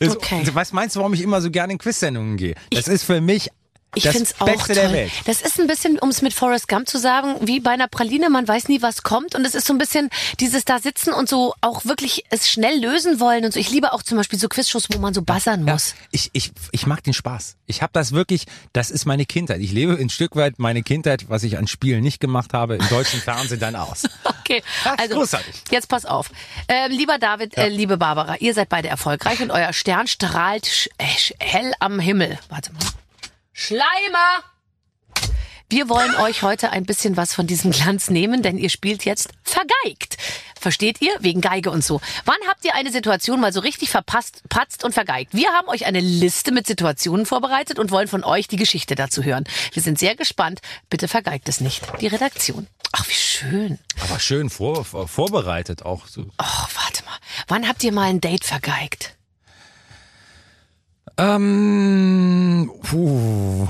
[0.00, 0.42] Okay.
[0.52, 2.54] Was meinst du, warum ich immer so gerne in Quiz-Sendungen gehe?
[2.70, 3.50] Das ist für mich
[3.96, 4.74] Ich das find's auch Beste toll.
[4.74, 5.12] der Welt.
[5.24, 8.28] Das ist ein bisschen, um es mit Forrest Gump zu sagen, wie bei einer Praline,
[8.28, 9.34] man weiß nie, was kommt.
[9.34, 12.78] Und es ist so ein bisschen dieses da sitzen und so auch wirklich es schnell
[12.78, 13.58] lösen wollen und so.
[13.58, 15.94] Ich liebe auch zum Beispiel so Quizshows, wo man so buzzern muss.
[16.10, 17.56] Ich, ich, ich mag den Spaß.
[17.66, 18.44] Ich habe das wirklich,
[18.74, 19.60] das ist meine Kindheit.
[19.60, 22.88] Ich lebe ein Stück weit meine Kindheit, was ich an Spielen nicht gemacht habe, im
[22.90, 24.02] deutschen Fernsehen dann aus.
[24.46, 24.62] Okay,
[24.96, 25.54] also großartig.
[25.72, 26.30] jetzt pass auf.
[26.68, 31.04] Ähm, lieber David, äh, liebe Barbara, ihr seid beide erfolgreich und euer Stern strahlt äh,
[31.40, 32.38] hell am Himmel.
[32.48, 32.78] Warte mal.
[33.58, 34.44] Schleimer!
[35.70, 39.30] Wir wollen euch heute ein bisschen was von diesem Glanz nehmen, denn ihr spielt jetzt
[39.42, 40.18] vergeigt.
[40.60, 41.16] Versteht ihr?
[41.20, 42.02] Wegen Geige und so.
[42.26, 45.32] Wann habt ihr eine Situation mal so richtig verpasst, patzt und vergeigt?
[45.32, 49.24] Wir haben euch eine Liste mit Situationen vorbereitet und wollen von euch die Geschichte dazu
[49.24, 49.44] hören.
[49.72, 50.60] Wir sind sehr gespannt.
[50.90, 51.80] Bitte vergeigt es nicht.
[52.02, 52.66] Die Redaktion.
[52.92, 53.78] Ach, wie schön.
[54.02, 56.06] Aber schön vor, vor, vorbereitet auch.
[56.06, 56.26] So.
[56.38, 57.16] Oh, warte mal.
[57.48, 59.15] Wann habt ihr mal ein Date vergeigt?
[61.18, 63.66] Ähm, puh.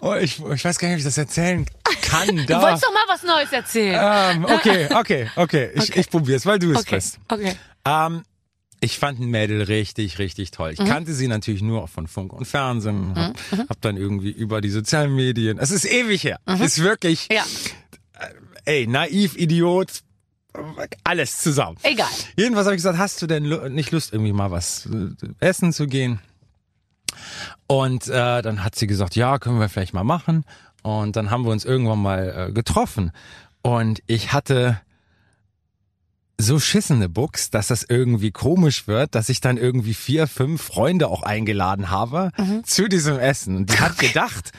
[0.00, 1.66] oh, ich, ich weiß gar nicht, ob ich das erzählen
[2.02, 2.36] kann.
[2.36, 2.60] Du Da.
[2.62, 4.36] wolltest doch mal was Neues erzählen.
[4.36, 5.70] ähm, okay, okay, okay.
[5.74, 6.00] Ich, Okay.
[6.00, 6.96] ich probiere es, weil du es okay.
[6.96, 7.18] bist.
[7.28, 7.54] Okay.
[7.84, 8.22] Ähm,
[8.80, 10.74] ich fand ein Mädel richtig, richtig toll.
[10.76, 10.84] Mhm.
[10.84, 13.36] Ich kannte sie natürlich nur von Funk und Fernsehen, hab,
[13.70, 17.36] hab dann irgendwie über die sozialen Medien, es ist ewig her, ist wirklich, Mhm.
[17.36, 17.44] Ja,
[18.64, 20.00] ey, naiv, Idiot,
[21.04, 21.76] alles zusammen.
[21.82, 22.08] egal.
[22.36, 23.44] Jedenfalls habe ich gesagt, hast du denn
[23.74, 26.20] nicht Lust, irgendwie mal was äh, essen zu gehen?
[27.66, 30.44] Und äh, dann hat sie gesagt, ja, können wir vielleicht mal machen.
[30.82, 33.10] Und dann haben wir uns irgendwann mal äh, getroffen.
[33.62, 34.80] Und ich hatte
[36.38, 41.08] so schissene Buchs, dass das irgendwie komisch wird, dass ich dann irgendwie vier, fünf Freunde
[41.08, 42.30] auch eingeladen habe
[42.62, 43.56] zu diesem Essen.
[43.56, 44.52] Und die hat gedacht,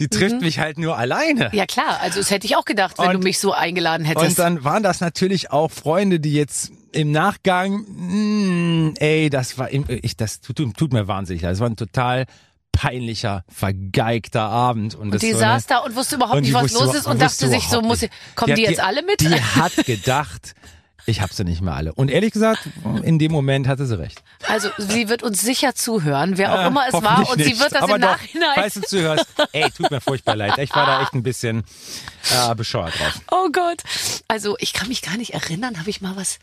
[0.00, 1.50] die trifft mich halt nur alleine.
[1.52, 4.30] Ja klar, also das hätte ich auch gedacht, wenn Und- du mich so eingeladen hättest.
[4.30, 9.72] Und dann waren das natürlich auch Freunde, die jetzt im Nachgang, mh, ey, das war,
[9.72, 11.52] ich, das tut, tut mir wahnsinnig leid.
[11.52, 12.26] Das war ein total
[12.72, 14.94] peinlicher, vergeigter Abend.
[14.94, 17.06] Und, das die so saß da und wusste überhaupt und nicht, die was los ist
[17.06, 18.12] und dachte sich so, muss, nicht.
[18.34, 19.20] kommen die, hat jetzt alle mit?
[19.20, 20.54] Die hat gedacht,
[21.06, 21.92] ich hab sie nicht mehr alle.
[21.94, 22.68] Und ehrlich gesagt,
[23.02, 24.22] in dem Moment hatte sie recht.
[24.48, 27.60] Also sie wird uns sicher zuhören, wer auch Äh, immer es war und sie nicht.
[27.60, 28.48] wird das Aber im doch, Nachhinein...
[28.54, 30.58] Falls du zuhörst, ey, tut mir furchtbar leid.
[30.58, 31.64] Ich war da echt ein bisschen
[32.30, 33.20] äh, bescheuert drauf.
[33.30, 33.82] Oh Gott.
[34.28, 36.38] Also ich kann mich gar nicht erinnern, habe ich mal was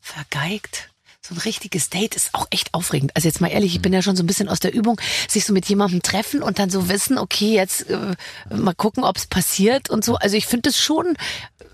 [0.00, 0.90] vergeigt?
[1.24, 3.12] So ein richtiges Date ist auch echt aufregend.
[3.14, 5.44] Also jetzt mal ehrlich, ich bin ja schon so ein bisschen aus der Übung, sich
[5.44, 8.16] so mit jemandem treffen und dann so wissen, okay, jetzt äh,
[8.52, 10.16] mal gucken, ob es passiert und so.
[10.16, 11.14] Also ich finde es schon,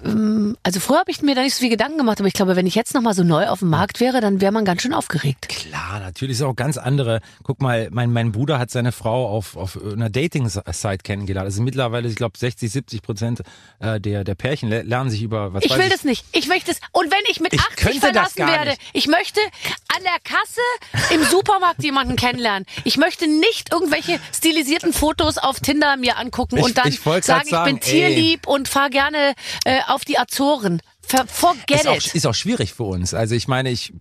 [0.05, 2.57] ähm, also früher habe ich mir da nicht so viel Gedanken gemacht, aber ich glaube,
[2.57, 4.93] wenn ich jetzt nochmal so neu auf dem Markt wäre, dann wäre man ganz schön
[4.93, 5.49] aufgeregt.
[5.49, 7.23] Klar, natürlich ist auch ganz andere.
[7.43, 11.47] Guck mal, mein, mein Bruder hat seine Frau auf, auf einer Dating-Site kennengelernt.
[11.47, 13.41] Also mittlerweile, ich glaube, 60, 70 Prozent
[13.79, 15.89] äh, der, der Pärchen le- lernen sich über, was Ich will ich.
[15.91, 16.27] das nicht.
[16.33, 16.81] Ich möchte es.
[16.93, 18.83] Und wenn ich mit Ich 80 könnte das verlassen werde, nicht.
[18.93, 19.38] ich möchte
[19.97, 22.67] an der Kasse im Supermarkt jemanden kennenlernen.
[22.85, 27.25] Ich möchte nicht irgendwelche stilisierten Fotos auf Tinder mir angucken Ich- und dann ich grad
[27.25, 27.81] sagen, ich bin sagen, ey.
[27.81, 29.35] tierlieb und fahr gerne
[29.65, 30.81] äh, auf die Azoren.
[31.27, 32.15] Forget ist auch, it.
[32.15, 33.15] ist auch schwierig für uns.
[33.15, 33.93] Also ich meine, ich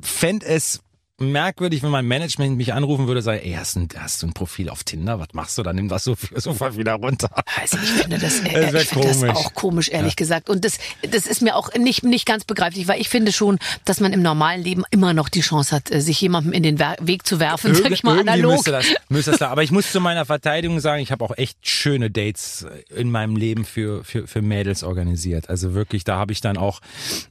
[0.00, 0.81] fände es
[1.22, 4.32] merkwürdig, wenn mein Management mich anrufen würde sagen, ey, hast du, ein, hast du ein
[4.32, 5.18] Profil auf Tinder?
[5.20, 5.72] Was machst du da?
[5.72, 7.30] Nimm das so sofort wieder runter.
[7.60, 9.36] Also ich finde das, äh, wird ich finde das komisch.
[9.36, 10.48] auch komisch, ehrlich gesagt.
[10.50, 10.78] Und das,
[11.10, 14.22] das ist mir auch nicht, nicht ganz begreiflich, weil ich finde schon, dass man im
[14.22, 17.74] normalen Leben immer noch die Chance hat, äh, sich jemandem in den Weg zu werfen,
[17.74, 18.52] sag ich mal analog.
[18.52, 19.48] müsste das, müsste das da.
[19.50, 23.36] Aber ich muss zu meiner Verteidigung sagen, ich habe auch echt schöne Dates in meinem
[23.36, 25.48] Leben für, für, für Mädels organisiert.
[25.50, 26.80] Also wirklich, da habe ich dann auch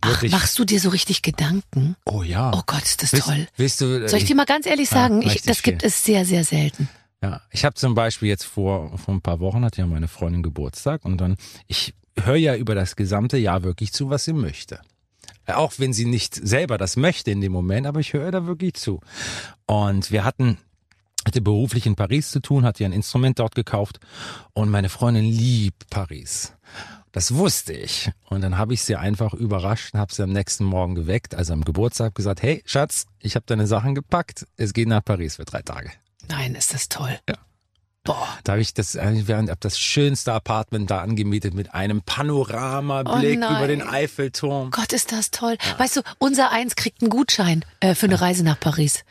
[0.01, 0.31] Ach, wirklich.
[0.31, 1.95] machst du dir so richtig Gedanken?
[2.05, 2.51] oh ja.
[2.53, 3.47] Oh Gott, ist das Willst- toll.
[3.57, 5.87] Willst du, Soll ich dir mal ganz ehrlich sagen, ich, richtig das gibt viel.
[5.87, 6.87] es sehr, sehr selten.
[7.23, 10.41] Ja, ich habe zum Beispiel jetzt vor, vor ein paar Wochen hatte ja meine Freundin
[10.41, 11.35] Geburtstag und dann,
[11.67, 14.79] ich höre ja über das gesamte Jahr wirklich zu, was sie möchte.
[15.45, 18.45] Äh, Auch wenn sie nicht selber das möchte in dem Moment, aber ich höre da
[18.47, 19.01] wirklich zu.
[19.67, 20.57] Und wir hatten,
[21.25, 23.99] hatte beruflich in Paris zu tun, hatte ja ein Instrument dort gekauft
[24.53, 26.53] und meine Freundin liebt Paris.
[27.11, 28.09] Das wusste ich.
[28.29, 31.53] Und dann habe ich sie einfach überrascht und habe sie am nächsten Morgen geweckt, also
[31.53, 35.45] am Geburtstag gesagt, hey Schatz, ich habe deine Sachen gepackt, es geht nach Paris für
[35.45, 35.91] drei Tage.
[36.29, 37.19] Nein, ist das toll.
[37.27, 37.35] Ja.
[38.03, 38.27] Boah.
[38.43, 43.39] Da habe ich das, äh, während hab das schönste Apartment da angemietet mit einem Panoramablick
[43.43, 44.71] Oh über den Eiffelturm.
[44.71, 45.57] Gott, ist das toll.
[45.77, 49.03] Weißt du, unser Eins kriegt einen Gutschein äh, für eine Reise nach Paris.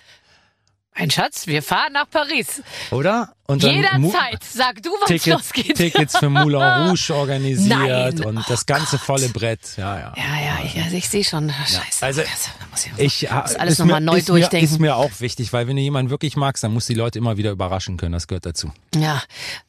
[0.99, 2.63] Mein Schatz, wir fahren nach Paris.
[2.91, 3.35] Oder?
[3.51, 4.39] Und Jederzeit.
[4.53, 5.77] Sag du, wann Tickets, losgeht.
[5.77, 8.25] Tickets für Moulin Rouge organisiert Nein.
[8.25, 9.07] und Oh das ganze Gott.
[9.07, 9.61] volle Brett.
[9.77, 10.15] Ja, ja.
[10.17, 11.51] Ja, ja, ich, also ich sehe schon.
[11.51, 12.05] Scheiße.
[12.05, 14.69] Also, das muss ich, Ich, muss äh, alles nochmal neu ist durchdenken.
[14.69, 16.99] Mir, ist mir auch wichtig, weil wenn du jemanden wirklich magst, dann musst du die
[16.99, 18.13] Leute immer wieder überraschen können.
[18.13, 18.71] Das gehört dazu.
[18.95, 19.23] Ja,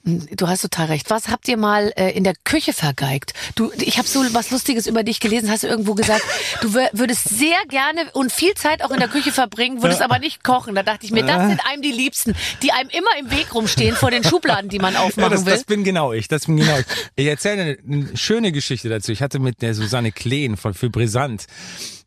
[0.03, 1.09] du hast total recht.
[1.09, 3.33] Was habt ihr mal äh, in der Küche vergeigt?
[3.55, 5.49] Du, ich habe so was Lustiges über dich gelesen.
[5.49, 6.23] Hast du irgendwo gesagt,
[6.61, 10.19] du wür- würdest sehr gerne und viel Zeit auch in der Küche verbringen, würdest aber
[10.19, 10.75] nicht kochen.
[10.75, 13.70] Da dachte ich mir, das sind einem die Liebsten, die einem immer im Weg rumstehen
[13.95, 15.53] vor den Schubladen, die man Ja, aufmachen das, will.
[15.53, 16.27] das bin genau ich.
[16.27, 16.85] Das bin genau ich.
[17.15, 19.11] Ich erzähle eine, eine schöne Geschichte dazu.
[19.11, 21.45] Ich hatte mit der Susanne Kleen von für Brisant.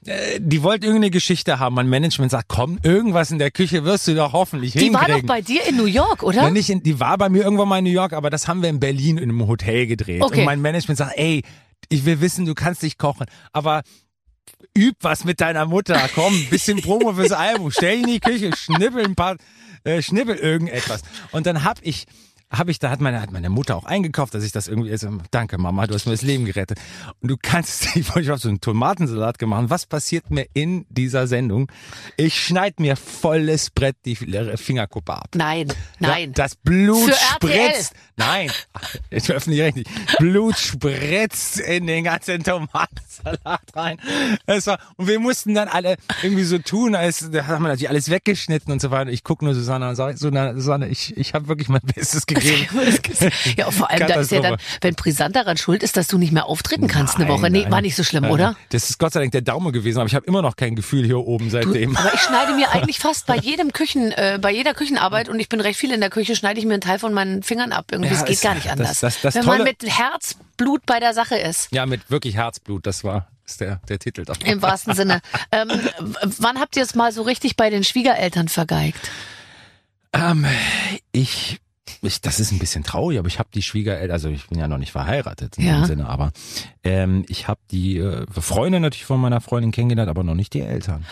[0.07, 1.75] äh, Die wollte irgendeine Geschichte haben.
[1.75, 5.27] Mein Management sagt, komm, irgendwas in der Küche wirst du doch hoffentlich die war hinkriegen.
[5.27, 6.37] doch bei dir in New York, oder?
[6.43, 8.63] Ja, nicht in, die war bei mir irgendwann mal in New York, aber das haben
[8.63, 10.23] wir in Berlin in einem Hotel gedreht.
[10.23, 10.41] Okay.
[10.41, 11.43] Und mein Management sagt, ey,
[11.89, 13.83] ich will wissen, du kannst nicht kochen, aber
[14.77, 16.01] üb was mit deiner Mutter.
[16.15, 17.71] Komm, ein bisschen Promo fürs Album.
[17.71, 19.37] Stell dich in die Küche, schnippel ein paar,
[19.85, 21.03] äh, schnippel irgendetwas.
[21.31, 22.07] Und dann hab ich
[22.59, 25.09] habe ich, da hat meine, hat meine Mutter auch eingekauft, dass ich das irgendwie, also,
[25.31, 26.79] danke Mama, du hast mir das Leben gerettet.
[27.21, 29.65] Und du kannst, ich wollte so einen Tomatensalat gemacht.
[29.69, 31.71] Was passiert mir in dieser Sendung?
[32.17, 35.29] Ich schneid mir volles Brett die Fingerkuppe ab.
[35.35, 36.33] Nein, nein.
[36.33, 37.95] Das Blut spritzt.
[38.17, 38.51] Nein,
[39.11, 39.89] ich öffne nicht richtig.
[40.19, 43.99] Blut spritzt in den ganzen Tomatensalat rein.
[44.47, 47.89] Es war, und wir mussten dann alle irgendwie so tun, als da haben wir natürlich
[47.89, 49.11] alles weggeschnitten und so weiter.
[49.11, 52.44] Ich gucke nur Susanne und sage, Susanne, ich, ich habe wirklich mein Bestes gegeben.
[53.57, 56.33] Ja, vor allem, da ist ja dann, wenn Brisant daran schuld ist, dass du nicht
[56.33, 57.51] mehr auftreten kannst eine Nein, Woche.
[57.51, 57.73] Nee, nein.
[57.73, 58.33] war nicht so schlimm, Nein.
[58.33, 58.57] oder?
[58.71, 61.05] Das ist Gott sei Dank der Daumen gewesen, aber ich habe immer noch kein Gefühl
[61.05, 61.97] hier oben seitdem.
[61.97, 65.49] Aber ich schneide mir eigentlich fast bei jedem Küchen, äh, bei jeder Küchenarbeit und ich
[65.49, 67.87] bin recht viel in der Küche, schneide ich mir einen Teil von meinen Fingern ab.
[67.91, 69.01] Irgendwie, Ja, es geht gar nicht das- anders.
[69.01, 71.69] das- das Wenn man mit Herzblut bei der Sache ist.
[71.73, 74.47] Ja, mit wirklich Herzblut, das war ist der, der Titel davon.
[74.47, 75.21] Im wahrsten Sinne.
[75.53, 75.69] Ähm,
[76.39, 79.11] wann habt ihr es mal so richtig bei den Schwiegereltern vergeigt?
[80.13, 80.47] Ähm,
[81.13, 81.59] ich,
[82.09, 84.69] ich, das ist ein bisschen traurig, aber ich habe die Schwiegereltern, also ich bin ja
[84.69, 85.77] noch nicht verheiratet in Ja.
[85.81, 86.33] dem Sinne, aber
[86.83, 90.61] ähm, ich habe die äh, Freunde natürlich von meiner Freundin kennengelernt, aber noch nicht die
[90.63, 91.05] Eltern.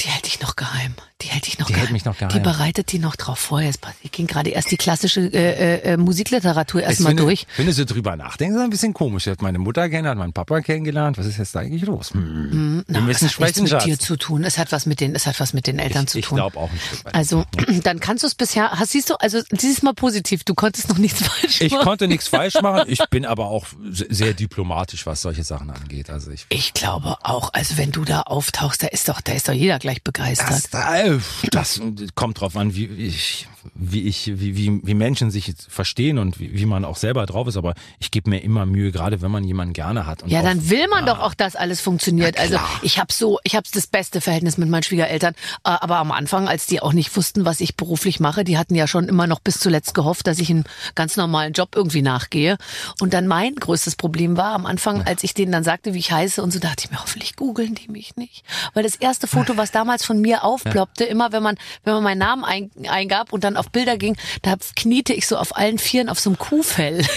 [0.00, 0.94] Die hält dich noch geheim.
[1.22, 1.86] Die hält dich noch Die geheim.
[1.86, 2.32] hält mich noch geheim.
[2.32, 3.60] Die bereitet die noch drauf vor.
[3.60, 3.80] Jetzt
[4.12, 7.46] ging gerade erst die klassische äh, äh, Musikliteratur erstmal durch.
[7.56, 9.26] Wenn du so drüber nachdenkst, ist ein bisschen komisch.
[9.26, 11.18] Ich habe meine Mutter kennengelernt, meinen Papa kennengelernt.
[11.18, 12.12] Was ist jetzt da eigentlich los?
[12.12, 12.84] Hm.
[12.86, 13.84] Na, Wir müssen es hat nichts mit Schatz.
[13.84, 14.44] dir zu tun.
[14.44, 16.36] Es hat was mit den, es hat was mit den Eltern Ich, zu ich tun.
[16.36, 16.70] glaube auch
[17.04, 17.14] weit.
[17.14, 17.44] Also,
[17.82, 20.98] dann kannst du es bisher, hast, siehst du, also dieses Mal positiv, du konntest noch
[20.98, 21.84] nichts falsch Ich machen.
[21.84, 22.84] konnte nichts falsch machen.
[22.86, 26.10] Ich bin aber auch se- sehr diplomatisch, was solche Sachen angeht.
[26.10, 29.48] Also ich Ich glaube auch, also wenn du da auftauchst, da ist doch, da ist
[29.48, 30.27] doch jeder gleich begeistert.
[30.36, 31.18] Das, äh,
[31.50, 31.80] das
[32.14, 36.58] kommt drauf an, wie ich, wie ich, wie, wie, wie Menschen sich verstehen und wie,
[36.58, 37.56] wie man auch selber drauf ist.
[37.56, 40.22] Aber ich gebe mir immer Mühe, gerade wenn man jemanden gerne hat.
[40.26, 42.38] Ja, dann will man doch auch, dass alles funktioniert.
[42.38, 45.34] Also ich habe so, ich habe das beste Verhältnis mit meinen Schwiegereltern.
[45.64, 48.74] Äh, Aber am Anfang, als die auch nicht wussten, was ich beruflich mache, die hatten
[48.74, 50.64] ja schon immer noch bis zuletzt gehofft, dass ich einen
[50.94, 52.56] ganz normalen Job irgendwie nachgehe.
[53.00, 56.12] Und dann mein größtes Problem war am Anfang, als ich denen dann sagte, wie ich
[56.12, 58.44] heiße und so, dachte ich mir, hoffentlich googeln die mich nicht.
[58.74, 62.18] Weil das erste Foto, was damals von mir aufploppte, immer wenn man, wenn man meinen
[62.18, 66.08] Namen ein, eingab und dann auf Bilder ging, da kniete ich so auf allen Vieren
[66.08, 67.04] auf so einem Kuhfell.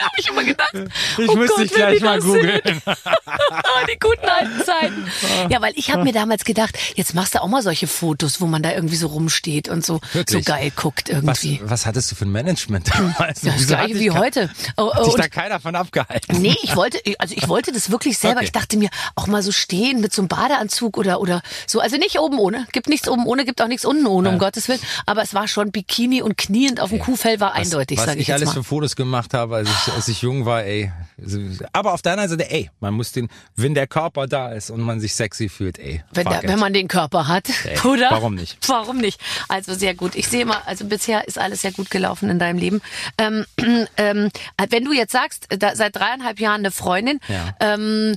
[0.00, 0.72] hab ich immer gedacht.
[1.18, 2.60] Ich oh muss Gott, dich gleich mal googeln.
[3.88, 5.06] die guten alten Zeiten.
[5.48, 8.46] Ja, weil ich habe mir damals gedacht, jetzt machst du auch mal solche Fotos, wo
[8.46, 11.60] man da irgendwie so rumsteht und so, so geil guckt Was, irgendwie.
[11.64, 13.40] was hattest du für ein Management damals?
[13.40, 14.50] das gleiche wie heute.
[14.76, 16.40] Oh, Hat oh, dich und da keiner von abgehalten?
[16.40, 18.38] Nee, ich wollte, also ich wollte das wirklich selber.
[18.38, 18.46] Okay.
[18.46, 21.80] Ich dachte mir, auch mal so stehen mit so einem Badeanzug oder, oder so.
[21.80, 22.66] Also nicht oben ohne.
[22.72, 24.80] Gibt nichts oben ohne, gibt auch nichts unten ohne, um Gottes Willen.
[25.06, 28.22] Aber es war schon Bikini und kniend auf dem Kuhfell war eindeutig, was sage ich
[28.22, 28.54] ich jetzt alles mal.
[28.54, 30.92] für Fotos gemacht habe, als ich, als ich jung war, ey.
[31.72, 34.80] Aber auf der anderen Seite, ey, man muss den, wenn der Körper da ist und
[34.80, 36.02] man sich sexy fühlt, ey.
[36.12, 38.10] Wenn, der, wenn man den Körper hat, Ey, oder?
[38.10, 38.58] warum nicht?
[38.68, 39.20] Warum nicht?
[39.48, 40.14] Also sehr gut.
[40.14, 42.80] Ich sehe mal, also bisher ist alles sehr gut gelaufen in deinem Leben.
[43.18, 43.46] Ähm,
[43.96, 44.30] ähm,
[44.70, 47.54] wenn du jetzt sagst, da, seit dreieinhalb Jahren eine Freundin, Ja.
[47.60, 48.16] ähm,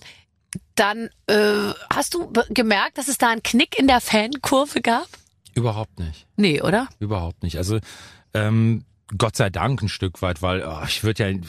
[0.75, 5.07] dann äh, hast du gemerkt, dass es da einen Knick in der Fankurve gab?
[5.53, 6.25] Überhaupt nicht.
[6.37, 6.87] Nee, oder?
[6.99, 7.57] Überhaupt nicht.
[7.57, 7.79] Also
[8.33, 8.85] ähm,
[9.17, 11.39] Gott sei Dank ein Stück weit, weil oh, ich würde ja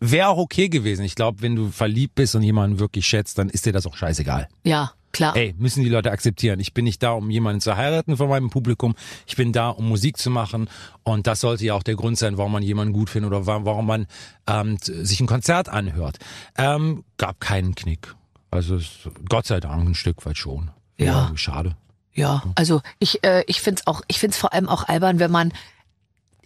[0.00, 1.04] wäre auch okay gewesen.
[1.04, 3.96] Ich glaube, wenn du verliebt bist und jemanden wirklich schätzt, dann ist dir das auch
[3.96, 4.48] scheißegal.
[4.62, 5.34] Ja, klar.
[5.36, 6.60] Ey, müssen die Leute akzeptieren.
[6.60, 8.94] Ich bin nicht da, um jemanden zu heiraten von meinem Publikum.
[9.26, 10.68] Ich bin da, um Musik zu machen.
[11.02, 13.64] Und das sollte ja auch der Grund sein, warum man jemanden gut findet oder wa-
[13.64, 14.06] warum man
[14.46, 16.18] ähm, sich ein Konzert anhört.
[16.56, 18.14] Ähm, gab keinen Knick.
[18.52, 18.90] Also es,
[19.28, 20.70] Gott sei Dank ein Stück weit schon.
[20.96, 21.32] Ja.
[21.34, 21.76] Schade.
[22.14, 25.18] Ja, also ich, äh, ich finde es auch, ich finde es vor allem auch albern,
[25.20, 25.52] wenn man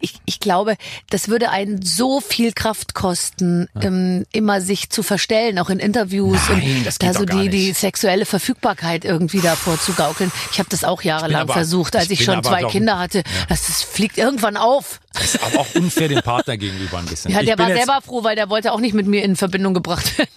[0.02, 0.76] ich, ich glaube,
[1.10, 6.38] das würde einen so viel Kraft kosten, ähm, immer sich zu verstellen, auch in Interviews
[6.50, 10.30] Nein, und das geht da so die, die sexuelle Verfügbarkeit irgendwie davor zu gaukeln.
[10.52, 13.22] Ich habe das auch jahrelang aber- versucht, als ich ich, schon zwei doch- Kinder hatte.
[13.48, 15.00] Das, das fliegt irgendwann auf.
[15.14, 17.30] Das ist aber auch unfair dem Partner gegenüber ein bisschen.
[17.32, 20.18] Ja, der war selber froh, weil der wollte auch nicht mit mir in Verbindung gebracht
[20.18, 20.30] werden.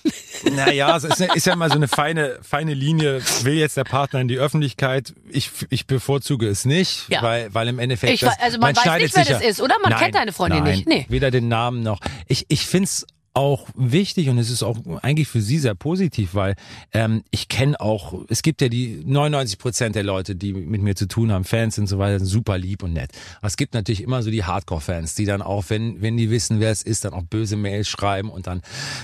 [0.55, 3.21] Naja, es ist, ist ja mal so eine feine, feine Linie.
[3.43, 5.13] Will jetzt der Partner in die Öffentlichkeit?
[5.29, 7.21] Ich, ich bevorzuge es nicht, Ja.
[7.23, 8.13] weil, weil im Endeffekt.
[8.13, 9.75] Ich weiß- also man weiß schneidet nicht, wer das ist, oder?
[9.81, 10.87] Man nein, kennt deine Freundin nein, nicht.
[10.87, 11.05] Nee.
[11.09, 11.99] Weder den Namen noch.
[12.27, 13.05] Ich, ich find's
[13.35, 16.55] auch wichtig und es ist auch eigentlich für sie sehr positiv, weil
[16.93, 20.95] ähm, ich kenne auch, es gibt ja die 99 Prozent der Leute, die mit mir
[20.95, 23.11] zu tun haben, Fans und so weiter, sind super lieb und nett.
[23.39, 26.61] Aber es gibt natürlich immer so die Hardcore-Fans, die dann auch, wenn wenn die wissen,
[26.61, 28.61] wer es ist, dann auch böse Mails schreiben und dann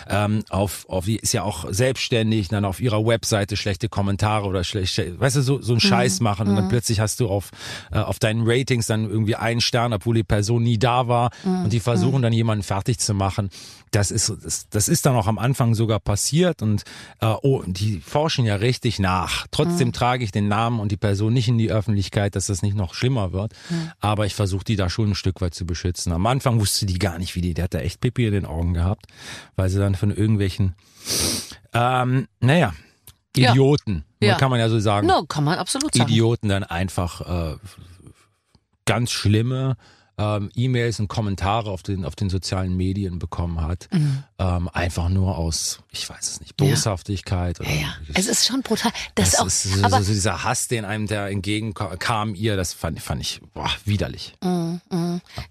[0.10, 4.64] ähm, auf auf die ist ja auch selbstständig, dann auf ihrer Webseite schlechte Kommentare oder
[4.64, 7.52] schlechte, weißt du, so so einen Scheiß machen und dann plötzlich hast du auf
[7.92, 11.74] äh, auf deinen Ratings dann irgendwie einen Stern, obwohl die Person nie da war und
[11.74, 13.50] die versuchen dann jemanden fertig zu machen.
[13.92, 16.84] Das ist das, das ist dann auch am Anfang sogar passiert und
[17.20, 19.48] äh, oh, die forschen ja richtig nach.
[19.52, 22.76] Trotzdem trage ich den Namen und die Person nicht in die Öffentlichkeit, dass das nicht
[22.76, 23.54] noch schlimmer wird.
[24.00, 26.12] Aber ich versuche die da schon ein Stück weit zu beschützen.
[26.12, 28.46] Am Anfang wusste die gar nicht, wie die, der hat da echt Pipi in den
[28.46, 29.06] Augen gehabt,
[29.56, 30.76] weil sie dann von irgendwelchen,
[31.74, 32.74] ähm, naja,
[33.36, 33.52] Ja.
[33.52, 34.36] Idioten, Ja.
[34.36, 36.10] kann man ja so sagen, No, kann man absolut sagen.
[36.10, 37.22] Idioten dann einfach
[37.54, 37.58] äh,
[38.86, 39.78] ganz schlimme
[40.18, 43.89] ähm, E-Mails und Kommentare auf den auf den sozialen Medien bekommen hat,
[44.39, 46.68] ähm, einfach nur aus, ich weiß es nicht, Mhm.
[46.68, 46.74] Ja.
[46.74, 47.95] Boshaftigkeit oder Ja, ja.
[48.14, 48.91] Es ist schon brutal.
[49.16, 52.74] Das, das auch, ist so, aber so, dieser Hass, den einem da entgegenkam ihr, das
[52.74, 54.36] fand, fand ich boah, widerlich.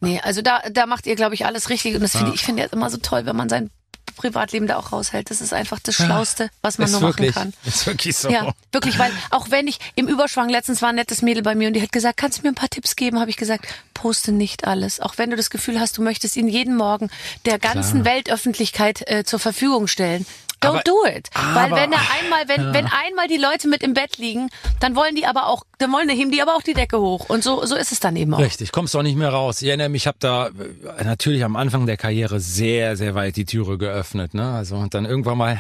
[0.01, 1.95] Nee, also da, da macht ihr, glaube ich, alles richtig.
[1.95, 3.71] Und das finde ich, ich finde ja immer so toll, wenn man sein
[4.17, 5.31] Privatleben da auch raushält.
[5.31, 7.65] Das ist einfach das Schlauste, was man ist nur wirklich, machen kann.
[7.73, 8.31] Ist wirklich so.
[8.31, 11.69] Ja, wirklich, weil auch wenn ich im Überschwang letztens war ein nettes Mädel bei mir
[11.69, 14.33] und die hat gesagt, kannst du mir ein paar Tipps geben, habe ich gesagt, poste
[14.33, 15.01] nicht alles.
[15.01, 17.11] Auch wenn du das Gefühl hast, du möchtest ihn jeden Morgen
[17.45, 20.27] der ganzen Weltöffentlichkeit äh, zur Verfügung stellen.
[20.63, 21.29] Don't Aber- do it.
[21.55, 24.51] Weil wenn er einmal, wenn, wenn einmal die Leute mit im Bett liegen,
[24.81, 27.29] dann wollen die aber auch, dann wollen heben die aber auch die Decke hoch.
[27.31, 28.39] Und so, so ist es dann eben auch.
[28.41, 29.63] Richtig, kommst auch nicht mehr raus.
[29.63, 33.37] Ich erinnere mich, ich habe da äh, natürlich am Anfang der Karriere sehr, sehr weit
[33.37, 34.35] die Türe geöffnet.
[34.35, 34.51] Ne?
[34.53, 35.59] Also und dann irgendwann mal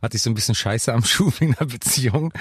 [0.00, 2.32] hatte ich so ein bisschen Scheiße am Schuh in der Beziehung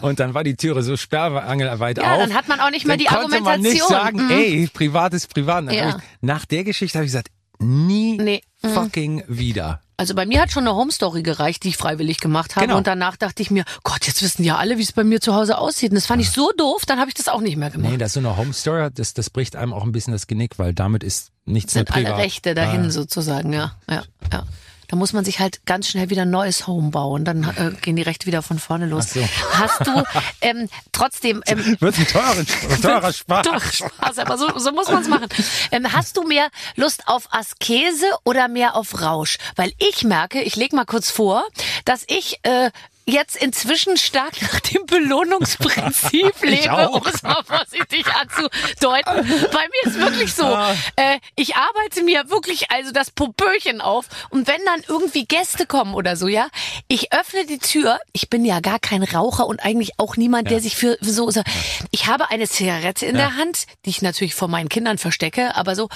[0.00, 2.20] und dann war die Türe so sperrangelweit Ja, auf.
[2.20, 3.88] dann hat man auch nicht mehr dann die konnte man nicht Argumentation.
[3.88, 4.30] sagen, Mhm.
[4.30, 5.70] ey, privat ist privat.
[5.72, 5.90] Ja.
[5.90, 7.28] ich, nach der Geschichte habe ich gesagt,
[7.58, 8.42] nie Nee.
[8.62, 8.68] Mhm.
[8.70, 9.80] fucking wieder.
[9.96, 12.66] Also bei mir hat schon eine Home-Story gereicht, die ich freiwillig gemacht habe.
[12.66, 12.78] Genau.
[12.78, 15.34] Und danach dachte ich mir, Gott, jetzt wissen ja alle, wie es bei mir zu
[15.34, 15.90] Hause aussieht.
[15.90, 17.90] Und das fand ich so doof, dann habe ich das auch nicht mehr gemacht.
[17.90, 20.28] Nee, das ist so eine Home Story, das, das bricht einem auch ein bisschen das
[20.28, 22.20] Genick, weil damit ist nichts sind mehr alle privat.
[22.20, 22.90] Rechte dahin Ah.
[22.90, 23.72] sozusagen, ja.
[23.90, 24.44] ja, ja.
[24.88, 27.24] Da muss man sich halt ganz schnell wieder ein neues Home bauen.
[27.24, 29.12] Dann äh, gehen die Rechte wieder von vorne los.
[29.12, 29.20] So.
[29.52, 30.02] Hast du
[30.40, 32.44] ähm, trotzdem ähm, Wird ein teurer,
[32.82, 33.46] teurer Spaß.
[33.46, 35.28] Doch, Spaß, aber so, so muss man es machen.
[35.70, 39.38] Ähm, hast du mehr Lust auf Askese oder mehr auf Rausch?
[39.56, 41.44] Weil ich merke, ich leg mal kurz vor,
[41.84, 42.70] dass ich äh,
[43.08, 49.48] jetzt inzwischen stark nach dem Belohnungsprinzip lebe, um es mal vorsichtig anzudeuten.
[49.52, 50.74] Bei mir ist wirklich so, Ah.
[50.96, 55.94] äh, ich arbeite mir wirklich also das Popöchen auf und wenn dann irgendwie Gäste kommen
[55.94, 56.48] oder so, ja,
[56.88, 60.60] ich öffne die Tür, ich bin ja gar kein Raucher und eigentlich auch niemand, der
[60.60, 61.42] sich für für so, so
[61.90, 65.74] ich habe eine Zigarette in der Hand, die ich natürlich vor meinen Kindern verstecke, aber
[65.76, 65.88] so,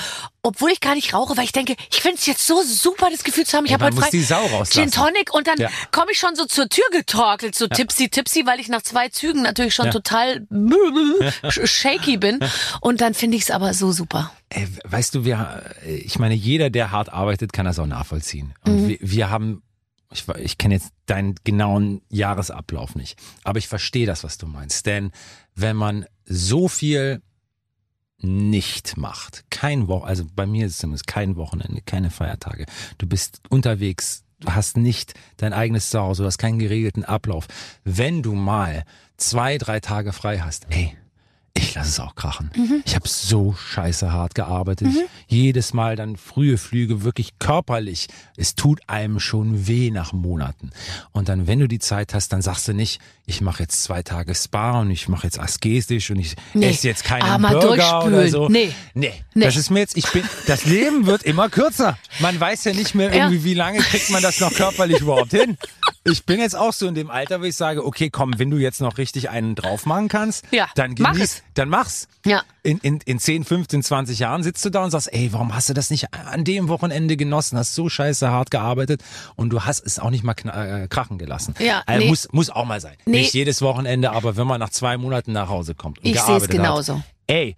[0.42, 3.24] obwohl ich gar nicht rauche, weil ich denke, ich finde es jetzt so super, das
[3.24, 4.10] Gefühl zu haben, ich habe heute frei.
[4.70, 5.68] Gin Tonic und dann Ja.
[5.92, 9.42] komme ich schon so zur Tür getorkelt, so tipsy tipsy, weil ich nach zwei Zügen
[9.42, 12.38] natürlich schon total sh- shaky bin
[12.80, 14.32] und dann finde ich es aber so super.
[14.48, 18.54] Ey, weißt du, wir, ich meine, jeder, der hart arbeitet, kann das auch nachvollziehen.
[18.64, 18.72] Mhm.
[18.72, 19.62] Und wir, wir haben,
[20.12, 24.86] ich, ich kenne jetzt deinen genauen Jahresablauf nicht, aber ich verstehe das, was du meinst.
[24.86, 25.10] Denn
[25.54, 27.22] wenn man so viel
[28.24, 32.66] nicht macht, kein Wochen, also bei mir ist es zumindest kein Wochenende, keine Feiertage.
[32.98, 37.46] Du bist unterwegs, du hast nicht dein eigenes Zuhause, du hast keinen geregelten Ablauf.
[37.84, 38.84] Wenn du mal
[39.16, 40.96] zwei, drei Tage frei hast, ey,
[41.54, 42.50] ich lasse es auch krachen.
[42.84, 44.88] Ich habe so scheiße hart gearbeitet.
[45.26, 48.08] Jedes Mal dann frühe Flüge, wirklich körperlich.
[48.36, 50.70] Es tut einem schon weh nach Monaten.
[51.12, 54.02] Und dann, wenn du die Zeit hast, dann sagst du nicht, ich mache jetzt zwei
[54.02, 56.70] Tage Spa und ich mache jetzt asketisch und ich Nee.
[56.70, 58.48] esse jetzt keinen Ah, mal Burger oder so.
[58.48, 58.72] Nee.
[58.94, 59.12] nee.
[59.34, 59.44] Nee.
[59.44, 61.96] Das ist mir jetzt, ich bin, das Leben wird immer kürzer.
[62.20, 63.24] Man weiß ja nicht mehr Ja.
[63.28, 65.56] irgendwie, wie lange kriegt man das noch körperlich überhaupt hin.
[66.04, 68.56] Ich bin jetzt auch so in dem Alter, wo ich sage, okay, komm, wenn du
[68.56, 71.42] jetzt noch richtig einen drauf machen kannst, Ja, dann mach genieß, es.
[71.54, 72.08] dann mach's.
[72.26, 72.42] Ja.
[72.62, 75.68] In, in, in 10, 15, 20 Jahren sitzt du da und sagst, ey, warum hast
[75.68, 77.56] du das nicht an dem Wochenende genossen?
[77.58, 79.02] Hast so scheiße hart gearbeitet
[79.36, 81.54] und du hast es auch nicht mal äh, krachen gelassen.
[81.58, 82.08] Ja, also nee.
[82.08, 82.96] muss, muss auch mal sein.
[83.04, 83.18] Nee.
[83.20, 86.50] Nicht jedes Wochenende, aber wenn man nach zwei Monaten nach Hause kommt und Ich gearbeitet
[86.50, 86.96] genauso.
[86.96, 87.56] Hat, ey,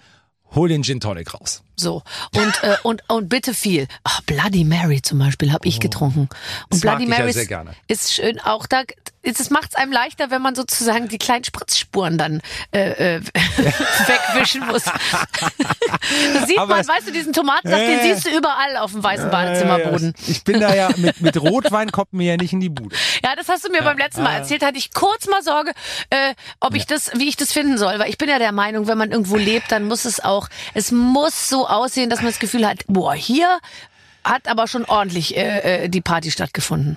[0.55, 1.62] hol den Gin Tonic raus.
[1.77, 2.03] So.
[2.35, 3.87] Und, äh, und, und bitte viel.
[4.05, 6.20] Ach, Bloody Mary zum Beispiel habe ich getrunken.
[6.20, 6.31] Und
[6.70, 8.39] Das Bloody ja Mary sehr ist, schön.
[8.41, 8.83] Auch da,
[9.22, 13.20] es macht es einem leichter, wenn man sozusagen die kleinen Spritzspuren dann äh, äh,
[13.57, 14.85] wegwischen muss.
[16.35, 18.14] das sieht Aber man, weißt du, diesen Tomatensaft, den Äh.
[18.14, 20.14] siehst du überall auf dem weißen Badezimmerboden.
[20.27, 22.95] Ich bin da ja, mit, mit Rotwein kommt mir ja nicht in die Bude.
[23.22, 24.25] Ja, das hast du mir beim letzten Ah.
[24.25, 24.62] Mal erzählt.
[24.64, 25.72] Hatte ich kurz mal Sorge,
[26.11, 27.99] äh, ob ich das, wie ich das finden soll.
[27.99, 30.93] Weil ich bin ja der Meinung, wenn man irgendwo lebt, dann muss es auch, es
[30.93, 33.58] muss so aussehen, dass man das Gefühl hat, boah, hier
[34.24, 36.96] hat aber schon ordentlich äh, äh, die Party stattgefunden.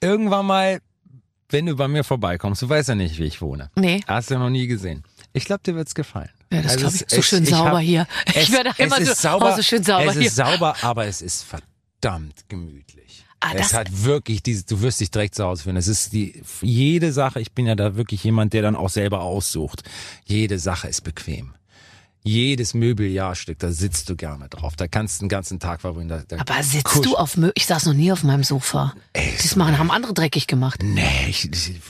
[0.00, 0.80] Irgendwann mal,
[1.48, 3.70] wenn du bei mir vorbeikommst, du weißt ja nicht, wie ich wohne.
[3.74, 4.02] Nee.
[4.06, 5.02] Hast du ja noch nie gesehen.
[5.32, 6.30] Ich glaube, dir wird's gefallen.
[6.52, 7.08] Ja, das Also glaub es- ich.
[7.10, 8.06] So es- schön ich sauber hab- hier.
[8.26, 10.26] Ich es, werde es immer so, sauber, oh, so schön sauber Es hier.
[10.26, 13.24] ist sauber, aber es ist verdammt gemütlich.
[13.40, 15.76] Ah, es hat wirklich dieses, du wirst dich direkt zu Hause fühlen.
[15.76, 19.20] Es ist die, jede Sache, ich bin ja da wirklich jemand, der dann auch selber
[19.20, 19.84] aussucht.
[20.24, 21.54] Jede Sache ist bequem.
[22.24, 24.76] Jedes Möbeljahrstück, da sitzt du gerne drauf.
[24.76, 26.08] Da kannst du den ganzen Tag verbringen.
[26.08, 28.94] Da, da Aber sitzt kusch- du auf Mö Ich saß noch nie auf meinem Sofa.
[29.12, 30.80] Das machen, haben andere dreckig gemacht.
[30.82, 31.80] Nee, ich, ich,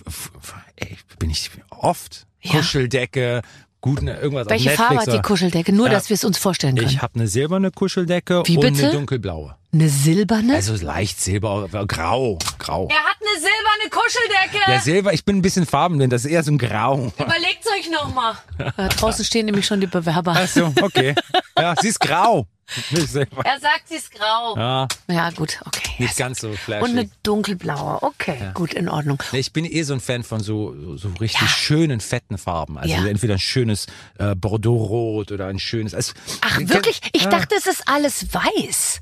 [0.76, 2.26] ey, bin ich oft.
[2.40, 2.52] Ja.
[2.52, 3.42] Kuscheldecke,
[3.80, 4.88] gut, ne, irgendwas auf Welche Netflix.
[4.88, 5.72] Farbe hat die oder- Kuscheldecke?
[5.72, 5.92] Nur, Ja.
[5.92, 6.88] dass wir es uns vorstellen können.
[6.90, 8.84] Ich habe eine silberne Kuscheldecke Wie und bitte?
[8.84, 9.54] eine dunkelblaue.
[9.72, 10.54] Eine silberne?
[10.54, 12.88] Also leicht silber, äh, grau, grau.
[12.90, 14.70] er hat eine silberne Kuscheldecke.
[14.72, 17.12] Ja, Silber, ich bin ein bisschen farbenblind, das ist eher so ein Grau.
[17.18, 18.34] Überlegt euch nochmal.
[18.98, 20.34] Draußen stehen nämlich schon die Bewerber.
[20.36, 21.14] Ach so, okay.
[21.58, 22.46] Ja, sie ist grau.
[23.44, 24.56] Er sagt, sie ist grau.
[24.56, 25.90] Ja, Ja, gut, okay.
[25.98, 26.84] nicht ganz so flashy.
[26.84, 28.02] Und eine dunkelblaue.
[28.02, 29.22] Okay, gut, in Ordnung.
[29.32, 32.78] Ich bin eh so ein Fan von so, so richtig schönen, fetten Farben.
[32.78, 33.06] Also Ja.
[33.06, 33.86] entweder ein schönes
[34.18, 35.94] äh, Bordeaux-Rot oder ein schönes.
[35.94, 36.12] Also,
[36.42, 37.00] Ach, wirklich?
[37.12, 39.00] Ich dachte, es ist alles weiß.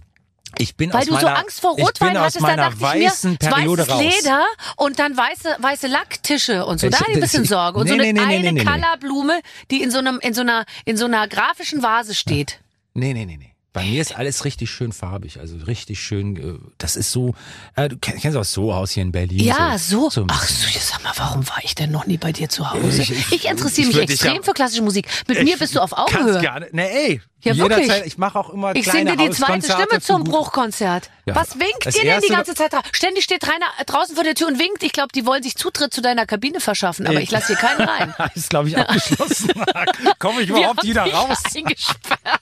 [0.59, 2.89] Ich bin Weil aus du so meiner, Angst vor Rotwein hattest, da dachte ich mir,
[3.11, 4.03] weißen Periode weißes raus.
[4.23, 4.45] Leder
[4.77, 6.89] und dann weiße, weiße Lacktische und so.
[6.89, 7.79] Da Ich- hatte ich ein bisschen Sorge.
[7.81, 8.71] Und so nee, eine, nee, nee, eine nee, nee, nee.
[8.71, 9.41] Colorblume,
[9.71, 12.61] die in so einem, in so einer, in so einer grafischen Vase steht.
[12.95, 13.53] Nee, nee, nee, nee.
[13.77, 17.35] Bei mir ist alles richtig schön farbig, also richtig schön, äh, das ist so,
[17.75, 19.39] äh, du kennst, auch so Haus hier in Berlin.
[19.45, 20.09] Ja, so.
[20.09, 22.71] so Ach so, jetzt sag mal, warum war ich denn noch nie bei dir zu
[22.71, 23.03] Hause?
[23.03, 25.07] Ich- Ich, ich- interessiere ich mich extrem ja- für klassische Musik.
[25.29, 26.41] Mit mir bist du auf Augenhöhe.
[26.41, 26.73] gar nicht.
[26.73, 27.21] Nee, ey.
[27.47, 28.07] Ja, jederzeit, wirklich.
[28.13, 31.11] ich mache auch immer Ich kleine singe dir die zweite Stimme zum Bruchkonzert.
[31.27, 31.35] Ja.
[31.35, 32.73] Was winkt Das dir denn die ganze Zeit?
[32.93, 34.83] Ständig steht Rainer draußen vor der Tür und winkt.
[34.83, 37.89] Ich glaube, die wollen sich Zutritt zu deiner Kabine verschaffen, aber ich lasse hier keinen
[37.89, 38.15] rein.
[38.35, 39.51] ist, glaube ich, abgeschlossen.
[40.19, 41.39] Komme ich überhaupt wieder raus?
[41.57, 42.41] Eingesperrt.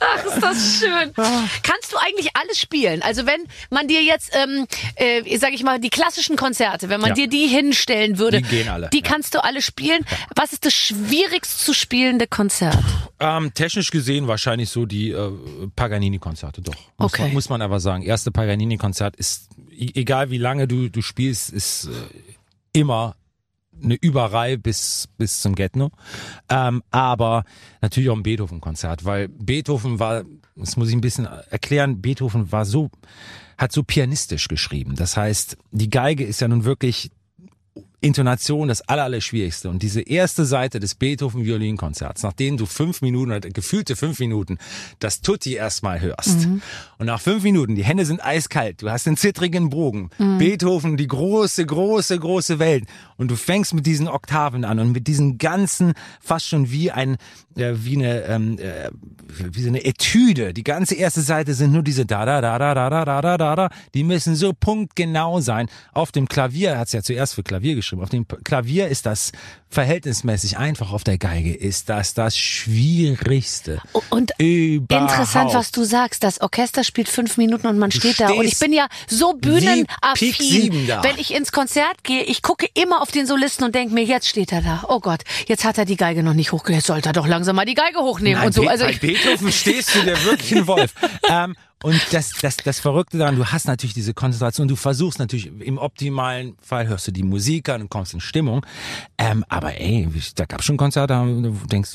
[0.00, 1.12] Ach, ist das schön.
[1.62, 3.02] Kannst du eigentlich alles spielen?
[3.02, 7.10] Also wenn man dir jetzt, ähm, äh, sag ich mal, die klassischen Konzerte, wenn man
[7.10, 7.14] Ja.
[7.14, 9.02] dir die hinstellen würde, Die gehen alle, die ja.
[9.04, 10.04] kannst du alle spielen.
[10.34, 12.78] Was ist das schwierigst zu spielende Konzert?
[13.20, 15.30] Ähm, technisch gesehen wahrscheinlich so die äh,
[15.76, 16.74] Paganini-Konzerte, doch.
[16.98, 17.22] Muss, Okay.
[17.22, 18.02] man, muss man aber sagen.
[18.02, 21.90] Erste Paganini-Konzert ist, e- egal wie lange du, du spielst, ist äh,
[22.78, 23.16] immer
[23.82, 25.90] eine Überreihe bis, bis zum Getno.
[26.48, 27.44] Ähm, aber
[27.80, 30.24] natürlich auch ein Beethoven-Konzert, weil Beethoven war,
[30.56, 32.90] das muss ich ein bisschen erklären, Beethoven war so,
[33.58, 34.94] hat so pianistisch geschrieben.
[34.96, 37.10] Das heißt, die Geige ist ja nun wirklich
[38.02, 39.70] Intonation das aller, aller Schwierigste.
[39.70, 44.58] Und diese erste Seite des Beethoven-Violinkonzerts, nachdem du fünf Minuten, gefühlte fünf Minuten,
[44.98, 46.46] das Tutti erstmal hörst.
[46.98, 50.10] Und nach fünf Minuten, die Hände sind eiskalt, du hast den zittrigen Bogen.
[50.38, 52.84] Beethoven, die große, große, große Welt.
[53.22, 57.18] Und du fängst mit diesen Oktaven an und mit diesen ganzen, fast schon wie ein,
[57.56, 58.90] äh, wie eine, ähm, äh,
[59.38, 60.52] wie so eine Etüde.
[60.52, 63.38] Die ganze erste Seite sind nur diese da, da, da, da, da, da, da, da,
[63.38, 63.68] da, da.
[63.94, 65.68] Die müssen so punktgenau sein.
[65.92, 69.06] Auf dem Klavier, er hat es ja zuerst für Klavier geschrieben, auf dem Klavier ist
[69.06, 69.30] das
[69.70, 73.80] verhältnismäßig einfach, auf der Geige ist das das Schwierigste.
[74.10, 75.12] Und Überhaupt.
[75.12, 76.24] Interessant, was du sagst.
[76.24, 78.30] Das Orchester spielt fünf Minuten und man steht da.
[78.32, 80.88] Und ich bin ja so bühnenaffin.
[81.02, 84.28] Wenn ich ins Konzert gehe, ich gucke immer auf den Solisten und denke mir, jetzt
[84.28, 84.84] steht er da.
[84.88, 86.80] Oh Gott, jetzt hat er die Geige noch nicht hochgelegt.
[86.82, 88.62] Jetzt sollte er doch langsam mal die Geige hochnehmen Nein, und so.
[88.62, 90.92] Be- Also bei ich, Beethoven stehst du der wirklich ein Wolf.
[91.28, 95.46] ähm, und das, das, das Verrückte daran, du hast natürlich diese Konzentration, du versuchst natürlich,
[95.60, 98.64] im optimalen Fall hörst du die Musik an und kommst in Stimmung.
[99.18, 101.94] Ähm, aber ey, da gab schon Konzerte, du denkst,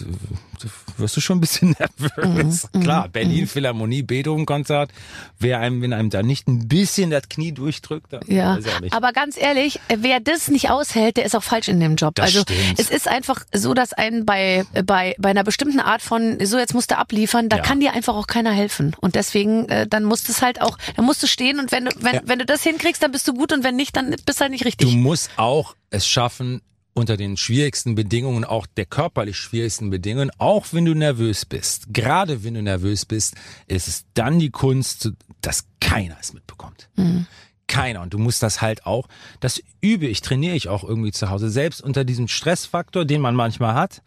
[0.59, 0.67] du
[0.97, 1.75] wirst du schon ein bisschen
[2.17, 2.67] nervös.
[2.73, 4.91] Mhm, Klar, Berlin Philharmonie, Beethoven-Konzert,
[5.39, 8.79] wer einem, wenn einem da nicht ein bisschen das Knie durchdrückt, dann ja, weiß ich
[8.81, 8.93] nicht.
[8.93, 12.15] aber ganz ehrlich, wer das nicht aushält, der ist auch falsch in dem Job.
[12.15, 12.79] Das also stimmt.
[12.79, 16.73] es ist einfach so, dass einen bei bei bei einer bestimmten Art von so jetzt
[16.73, 17.61] musst du abliefern, da Ja.
[17.63, 18.95] kann dir einfach auch keiner helfen.
[18.99, 21.85] Und deswegen äh, dann musst du es halt auch, dann musst du stehen und wenn
[21.85, 22.21] du, wenn, Ja.
[22.25, 24.51] wenn du das hinkriegst, dann bist du gut und wenn nicht, dann bist du halt
[24.51, 24.95] nicht Du richtig.
[24.95, 26.61] musst auch es schaffen,
[26.93, 32.43] unter den schwierigsten Bedingungen, auch der körperlich schwierigsten Bedingungen, auch wenn du nervös bist, gerade
[32.43, 33.35] wenn du nervös bist,
[33.67, 35.11] ist es dann die Kunst,
[35.41, 36.89] dass keiner es mitbekommt.
[37.67, 38.01] Keiner.
[38.01, 39.07] Und du musst das halt auch,
[39.41, 43.35] das übe ich, trainiere ich auch irgendwie zu Hause, selbst unter diesem Stressfaktor, den man
[43.35, 44.01] manchmal hat.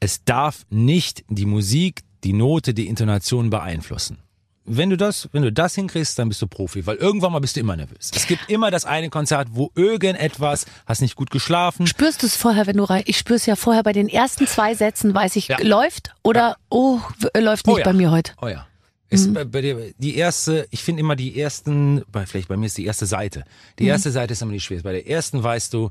[0.00, 4.18] Es darf nicht die Musik, die Note, die Intonation beeinflussen.
[4.66, 7.56] Wenn du das, wenn du das hinkriegst, dann bist du Profi, weil irgendwann mal bist
[7.56, 8.10] du immer nervös.
[8.14, 11.86] Es gibt immer das eine Konzert, wo irgendetwas, hast nicht gut geschlafen.
[11.86, 13.02] Spürst du es vorher, wenn du rein?
[13.06, 15.56] Ich spür's ja vorher bei den ersten zwei Sätzen, weiß ich, Ja.
[15.62, 17.84] läuft oder oh, w- läuft nicht Oh ja.
[17.84, 18.32] bei mir heute.
[18.40, 18.66] Oh ja.
[19.08, 22.66] Ist bei, bei dir die erste, ich finde immer die ersten, bei, vielleicht bei mir
[22.66, 23.44] ist die erste Seite.
[23.80, 24.84] Die erste Seite ist immer die schwerste.
[24.84, 25.90] Bei der ersten weißt du,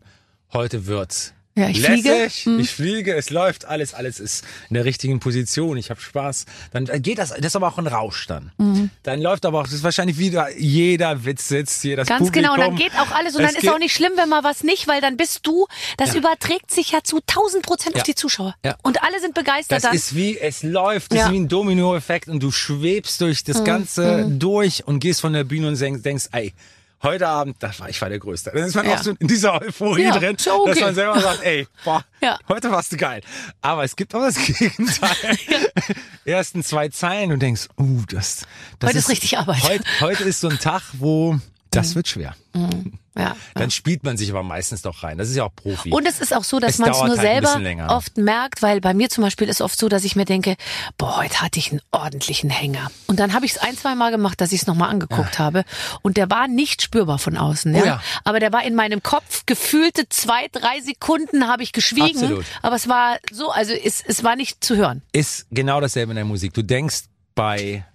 [0.54, 1.34] heute wird's.
[1.60, 2.62] Ja, ich lässig, fliege.
[2.62, 6.46] ich fliege, es läuft alles, alles ist in der richtigen Position, ich habe Spaß.
[6.72, 8.52] Dann geht das, das ist aber auch ein Rausch dann.
[8.58, 8.90] Mhm.
[9.04, 12.42] Dann läuft aber auch, das ist wahrscheinlich wieder, jeder Witz sitzt hier, das Ganz Publikum.
[12.42, 14.64] genau, und dann geht auch alles und dann ist auch nicht schlimm, wenn mal was
[14.64, 18.04] nicht, weil dann bist du, das überträgt sich ja zu 1000 Prozent auf Ja.
[18.06, 18.56] die Zuschauer.
[18.64, 18.76] Ja.
[18.84, 19.94] Und alle sind begeistert Das dann.
[19.96, 21.26] ist wie, es läuft, das Ja.
[21.28, 21.30] Mhm.
[21.30, 25.44] ist wie ein Dominoeffekt und du schwebst durch das Ganze durch und gehst von der
[25.44, 26.54] Bühne und denkst, denkst ey,
[27.04, 28.52] heute Abend, das war, ich war der Größte.
[28.54, 28.96] Dann ist man Ja.
[28.96, 30.70] auch so in dieser Euphorie Ja, drin, ist okay.
[30.72, 32.38] dass man selber sagt, ey, boah, Ja.
[32.48, 33.22] heute warst du geil.
[33.62, 35.38] Aber es gibt auch das Gegenteil.
[36.26, 38.46] Ersten zwei Zeilen und denkst, uh, das,
[38.80, 39.58] das Heute ist richtig Arbeit.
[39.64, 39.68] Mhm.
[39.68, 41.40] Heute, heute ist so ein Tag, wo
[41.72, 42.36] das wird schwer.
[43.20, 43.36] Ja.
[43.56, 45.18] Dann spielt man sich aber meistens doch rein.
[45.18, 45.92] Das ist ja auch Profi.
[45.92, 48.94] Und es ist auch so, dass man es nur halt selber oft merkt, weil bei
[48.94, 50.56] mir zum Beispiel ist oft so, dass ich mir denke,
[50.98, 52.92] boah, heute hatte ich einen ordentlichen Hänger.
[53.08, 55.64] Und dann habe ich es ein, zwei Mal gemacht, dass ich es nochmal angeguckt habe.
[56.02, 57.74] Und der war nicht spürbar von außen.
[57.76, 57.82] Ja?
[57.82, 58.02] Oh ja.
[58.24, 62.22] Aber der war in meinem Kopf gefühlte zwei, drei Sekunden habe ich geschwiegen.
[62.22, 62.46] Absolut.
[62.62, 65.02] Aber es war so, also es, es war nicht zu hören.
[65.12, 66.54] ist genau dasselbe in der Musik.
[66.54, 67.04] Du denkst
[67.36, 67.86] bei,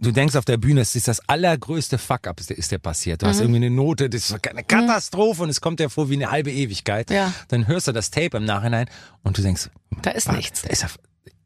[0.00, 3.20] du denkst auf der Bühne, es ist das allergrößte Fuck-up, ist, dir passiert.
[3.20, 3.24] Mhm.
[3.24, 6.14] Du hast irgendwie eine Note, das ist eine Katastrophe und es kommt dir vor wie
[6.14, 7.10] eine halbe Ewigkeit.
[7.10, 7.32] Ja.
[7.48, 8.86] Dann hörst du das Tape im Nachhinein
[9.22, 9.68] und du denkst,
[10.02, 10.62] Da ist "Fuck, nichts.
[10.62, 10.88] Da ist ja,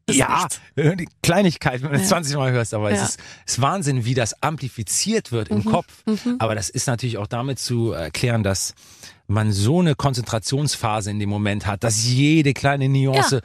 [0.07, 0.97] ist ja, nichts.
[0.97, 3.01] die Kleinigkeit, wenn du es 20 Mal hörst, aber es Ja.
[3.03, 3.07] Mhm.
[3.09, 6.03] ist, es ist Wahnsinn, wie das amplifiziert wird im Kopf.
[6.39, 8.73] Aber das ist natürlich auch damit zu erklären, dass
[9.27, 13.41] man so eine Konzentrationsphase in dem Moment hat, dass jede kleine Nuance Äh,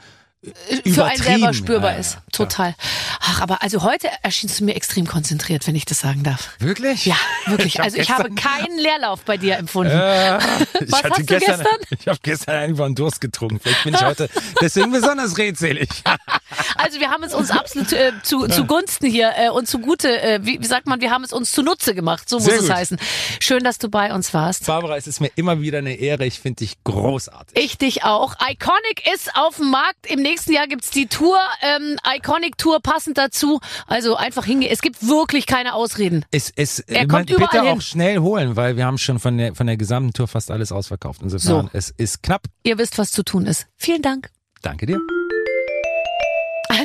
[0.85, 2.13] für einen selber spürbar Ja, ist.
[2.15, 2.75] ja, Total.
[3.21, 6.49] Ach, aber also heute erschien du mir extrem konzentriert, wenn ich das sagen darf.
[6.59, 7.05] Wirklich?
[7.05, 7.15] Ja,
[7.47, 7.75] wirklich.
[7.75, 9.91] Ich also ich habe keinen Leerlauf bei dir empfunden.
[9.91, 11.97] Äh, ich Was hatte hast du gestern, gestern?
[11.99, 13.59] Ich habe gestern einfach einen Durst getrunken.
[13.61, 14.29] Vielleicht bin ich heute
[14.61, 15.89] deswegen besonders redselig.
[16.77, 20.61] Also wir haben es uns absolut äh, zu, zugunsten hier äh, und zugute, äh, wie,
[20.61, 22.71] wie sagt man, wir haben es uns zunutze gemacht, so muss Sehr es gut.
[22.73, 22.97] heißen.
[23.39, 24.65] Schön, dass du bei uns warst.
[24.67, 26.25] Barbara, es ist mir immer wieder eine Ehre.
[26.25, 27.57] Ich finde dich großartig.
[27.57, 28.35] Ich dich auch.
[28.47, 30.05] Iconic ist auf dem Markt.
[30.07, 33.59] Im nächsten Jahr gibt's die Tour, ähm, Iconic Tour passend dazu.
[33.87, 34.71] Also einfach hingehen.
[34.71, 36.25] Es gibt wirklich keine Ausreden.
[36.31, 37.77] Es, es, Er kommt bitte überall hin.
[37.77, 40.71] auch schnell holen, weil wir haben schon von der, von der gesamten Tour fast alles
[40.71, 41.21] ausverkauft.
[41.23, 41.69] Insofern, So.
[41.73, 42.43] es ist knapp.
[42.63, 43.67] Ihr wisst, was zu tun ist.
[43.77, 44.29] Vielen Dank.
[44.61, 44.99] Danke dir.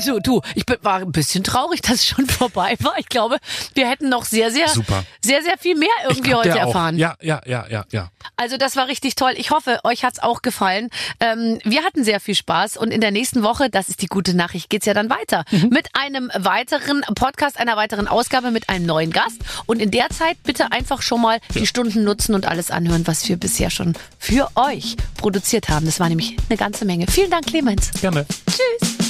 [0.00, 2.94] Also du, ich bin, war ein bisschen traurig, dass es schon vorbei war.
[2.98, 3.36] Ich glaube,
[3.74, 5.04] wir hätten noch sehr, sehr, Super.
[5.20, 6.68] sehr, sehr viel mehr irgendwie heute auch.
[6.68, 6.96] erfahren.
[6.96, 8.10] Ja, ja, ja, ja, ja.
[8.36, 9.32] Also das war richtig toll.
[9.36, 10.88] Ich hoffe, euch hat's auch gefallen.
[11.20, 14.34] Ähm, wir hatten sehr viel Spaß und in der nächsten Woche, das ist die gute
[14.34, 19.10] Nachricht, geht's ja dann weiter mit einem weiteren Podcast, einer weiteren Ausgabe mit einem neuen
[19.10, 19.38] Gast.
[19.66, 23.28] Und in der Zeit bitte einfach schon mal die Stunden nutzen und alles anhören, was
[23.28, 25.84] wir bisher schon für euch produziert haben.
[25.84, 27.06] Das war nämlich eine ganze Menge.
[27.06, 27.90] Vielen Dank, Clemens.
[28.00, 28.24] Gerne.
[28.46, 29.09] Tschüss.